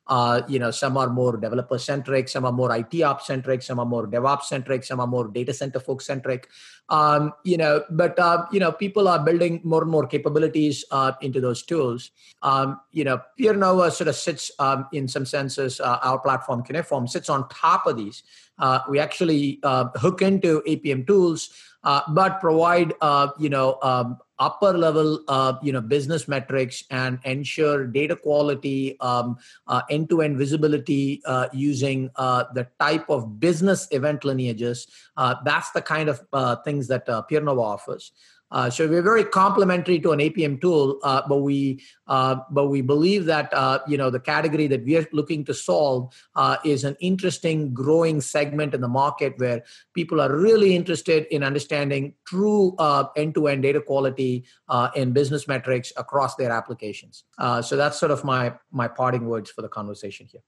Uh, 0.06 0.42
you 0.48 0.58
know, 0.58 0.70
some 0.70 0.96
are 0.96 1.08
more 1.08 1.36
developer 1.36 1.78
centric, 1.78 2.28
some 2.28 2.44
are 2.44 2.52
more 2.52 2.74
IT 2.76 3.02
ops 3.02 3.26
centric, 3.26 3.62
some 3.62 3.78
are 3.78 3.86
more 3.86 4.06
DevOps 4.06 4.44
centric, 4.44 4.82
some 4.84 5.00
are 5.00 5.06
more 5.06 5.28
data 5.28 5.54
center 5.54 5.78
folk 5.78 6.02
centric. 6.02 6.48
Um, 6.88 7.32
you 7.44 7.56
know, 7.56 7.84
but 7.90 8.18
uh, 8.18 8.44
you 8.50 8.58
know, 8.58 8.72
people 8.72 9.06
are 9.06 9.22
building 9.24 9.60
more 9.64 9.82
and 9.82 9.90
more 9.90 10.06
capabilities 10.06 10.84
uh, 10.90 11.12
into 11.20 11.40
those 11.40 11.62
tools. 11.62 12.10
Um, 12.42 12.80
you 12.90 13.04
know, 13.04 13.20
PeerNova 13.38 13.92
sort 13.92 14.08
of 14.08 14.16
sits 14.16 14.50
um, 14.58 14.86
in 14.92 15.06
some 15.06 15.24
senses. 15.24 15.80
Uh, 15.80 15.98
our 16.02 16.18
platform 16.18 16.62
Cuneiform 16.64 17.06
sits 17.06 17.30
on 17.30 17.48
top 17.48 17.86
of 17.86 17.96
these. 17.96 18.22
Uh, 18.62 18.79
we 18.88 18.98
actually 18.98 19.59
uh, 19.62 19.88
hook 19.96 20.22
into 20.22 20.62
APM 20.66 21.07
tools, 21.07 21.51
but 22.14 22.40
provide 22.40 22.94
you 23.38 23.51
know 23.51 23.79
um, 23.83 24.16
upper 24.42 24.77
level 24.77 25.20
uh, 25.29 25.55
you 25.62 25.72
know 25.72 25.81
business 25.81 26.27
metrics 26.27 26.83
and 26.90 27.18
ensure 27.25 27.87
data 27.87 28.16
quality 28.16 28.98
um, 29.01 29.38
uh, 29.68 29.83
end-to-end 29.88 30.37
visibility 30.37 31.22
uh, 31.27 31.46
using 31.53 32.11
uh, 32.16 32.44
the 32.55 32.66
type 32.81 33.09
of 33.09 33.38
business 33.38 33.87
event 33.92 34.25
lineages. 34.25 34.88
Uh, 35.16 35.37
that's 35.44 35.70
the 35.70 35.81
kind 35.81 36.09
of 36.09 36.20
uh, 36.33 36.57
things 36.64 36.88
that 36.88 37.09
uh, 37.09 37.22
offers 37.61 38.12
uh, 38.52 38.68
so 38.68 38.86
we're 38.86 39.02
very 39.02 39.24
complementary 39.24 39.98
to 39.98 40.12
an 40.12 40.18
APM 40.18 40.60
tool, 40.60 40.98
uh, 41.02 41.22
but 41.26 41.38
we 41.38 41.82
uh, 42.06 42.36
but 42.50 42.68
we 42.68 42.82
believe 42.82 43.24
that 43.24 43.52
uh, 43.54 43.78
you 43.88 43.96
know 43.96 44.10
the 44.10 44.20
category 44.20 44.66
that 44.66 44.84
we 44.84 44.96
are 44.96 45.06
looking 45.12 45.44
to 45.46 45.54
solve 45.54 46.14
uh, 46.36 46.58
is 46.64 46.84
an 46.84 46.94
interesting 47.00 47.72
growing 47.72 48.20
segment 48.20 48.74
in 48.74 48.82
the 48.82 48.88
market 48.88 49.32
where 49.38 49.62
people 49.94 50.20
are 50.20 50.34
really 50.36 50.76
interested 50.76 51.26
in 51.30 51.42
understanding 51.42 52.14
true 52.26 52.74
uh, 52.78 53.04
end-to-end 53.16 53.62
data 53.62 53.80
quality 53.80 54.44
and 54.68 55.14
business 55.14 55.48
metrics 55.48 55.92
across 55.96 56.36
their 56.36 56.50
applications. 56.50 57.24
so 57.62 57.76
that's 57.76 57.98
sort 57.98 58.12
of 58.12 58.22
my 58.24 58.52
my 58.70 58.86
parting 58.86 59.26
words 59.26 59.50
for 59.50 59.62
the 59.62 59.68
conversation 59.68 60.26
here. 60.30 60.42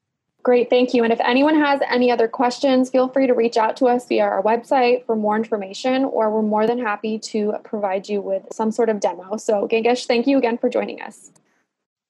Great, 0.45 0.69
thank 0.69 0.93
you. 0.93 1.03
And 1.03 1.13
if 1.13 1.21
anyone 1.21 1.59
has 1.59 1.81
any 1.89 2.11
other 2.11 2.29
questions, 2.29 2.91
feel 2.91 3.09
free 3.09 3.27
to 3.27 3.33
reach 3.33 3.57
out 3.57 3.79
to 3.79 3.87
us 3.87 4.07
via 4.07 4.25
our 4.25 4.43
website 4.43 5.07
for 5.07 5.17
more 5.17 5.37
information, 5.37 6.05
or 6.05 6.31
we're 6.31 6.43
more 6.43 6.67
than 6.67 6.79
happy 6.79 7.19
to 7.21 7.55
provide 7.65 8.11
you 8.11 8.21
with 8.21 8.43
some 8.53 8.71
sort 8.71 8.91
of 8.91 9.01
demo. 9.01 9.39
So, 9.39 9.67
Gangesh, 9.67 10.07
thank 10.07 10.27
you 10.27 10.37
again 10.37 10.59
for 10.59 10.69
joining 10.69 11.01
us. 11.01 11.33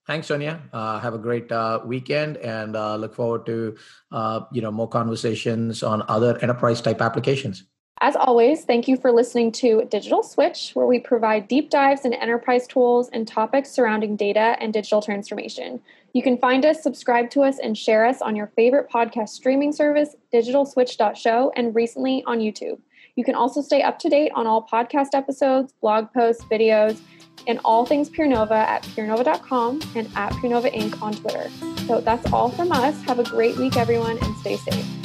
Thanks, 0.09 0.27
Sonia. 0.27 0.61
Uh, 0.73 0.99
have 0.99 1.15
a 1.15 1.19
great 1.19 1.51
uh, 1.53 1.81
weekend, 1.85 2.37
and 2.39 2.75
uh, 2.75 2.97
look 2.97 3.15
forward 3.15 3.47
to 3.47 3.77
uh, 4.11 4.41
you 4.51 4.61
know 4.61 4.73
more 4.73 4.89
conversations 4.89 5.85
on 5.85 6.03
other 6.09 6.37
enterprise 6.43 6.81
type 6.81 7.01
applications. 7.01 7.63
As 8.01 8.17
always, 8.17 8.65
thank 8.65 8.89
you 8.89 8.97
for 8.97 9.13
listening 9.13 9.53
to 9.53 9.85
Digital 9.89 10.25
Switch, 10.25 10.73
where 10.75 10.87
we 10.87 10.99
provide 10.99 11.47
deep 11.47 11.71
dives 11.71 12.05
into 12.05 12.21
enterprise 12.21 12.67
tools 12.67 13.09
and 13.11 13.29
topics 13.29 13.71
surrounding 13.71 14.17
data 14.17 14.57
and 14.59 14.73
digital 14.73 15.01
transformation. 15.01 15.81
You 16.15 16.23
can 16.23 16.39
find 16.39 16.65
us, 16.65 16.81
subscribe 16.81 17.29
to 17.31 17.43
us, 17.43 17.59
and 17.59 17.77
share 17.77 18.07
us 18.07 18.23
on 18.23 18.37
your 18.37 18.47
favorite 18.55 18.89
podcast 18.89 19.31
streaming 19.31 19.73
service, 19.73 20.15
digitalswitch.show, 20.33 21.53
and 21.57 21.75
recently 21.75 22.23
on 22.25 22.39
YouTube. 22.39 22.79
You 23.17 23.25
can 23.25 23.35
also 23.35 23.61
stay 23.61 23.83
up 23.83 23.99
to 23.99 24.09
date 24.09 24.31
on 24.37 24.47
all 24.47 24.65
podcast 24.73 25.09
episodes, 25.15 25.73
blog 25.81 26.13
posts, 26.13 26.45
videos, 26.45 27.01
and 27.49 27.61
all 27.65 27.85
things 27.85 28.09
PeerNova 28.09 28.53
at 28.53 28.85
peernova.com 28.85 29.81
and 29.97 30.09
at 30.15 30.33
PeerNova 30.35 30.73
Inc. 30.73 31.03
on 31.03 31.15
Twitter. 31.15 31.51
So 31.87 32.01
that's 32.01 32.33
all 32.33 32.49
from 32.49 32.71
us. 32.71 33.01
Have 33.03 33.19
a 33.19 33.25
great 33.25 33.57
week, 33.57 33.77
everyone, 33.77 34.17
and 34.23 34.37
stay 34.37 34.57
safe. 34.57 35.04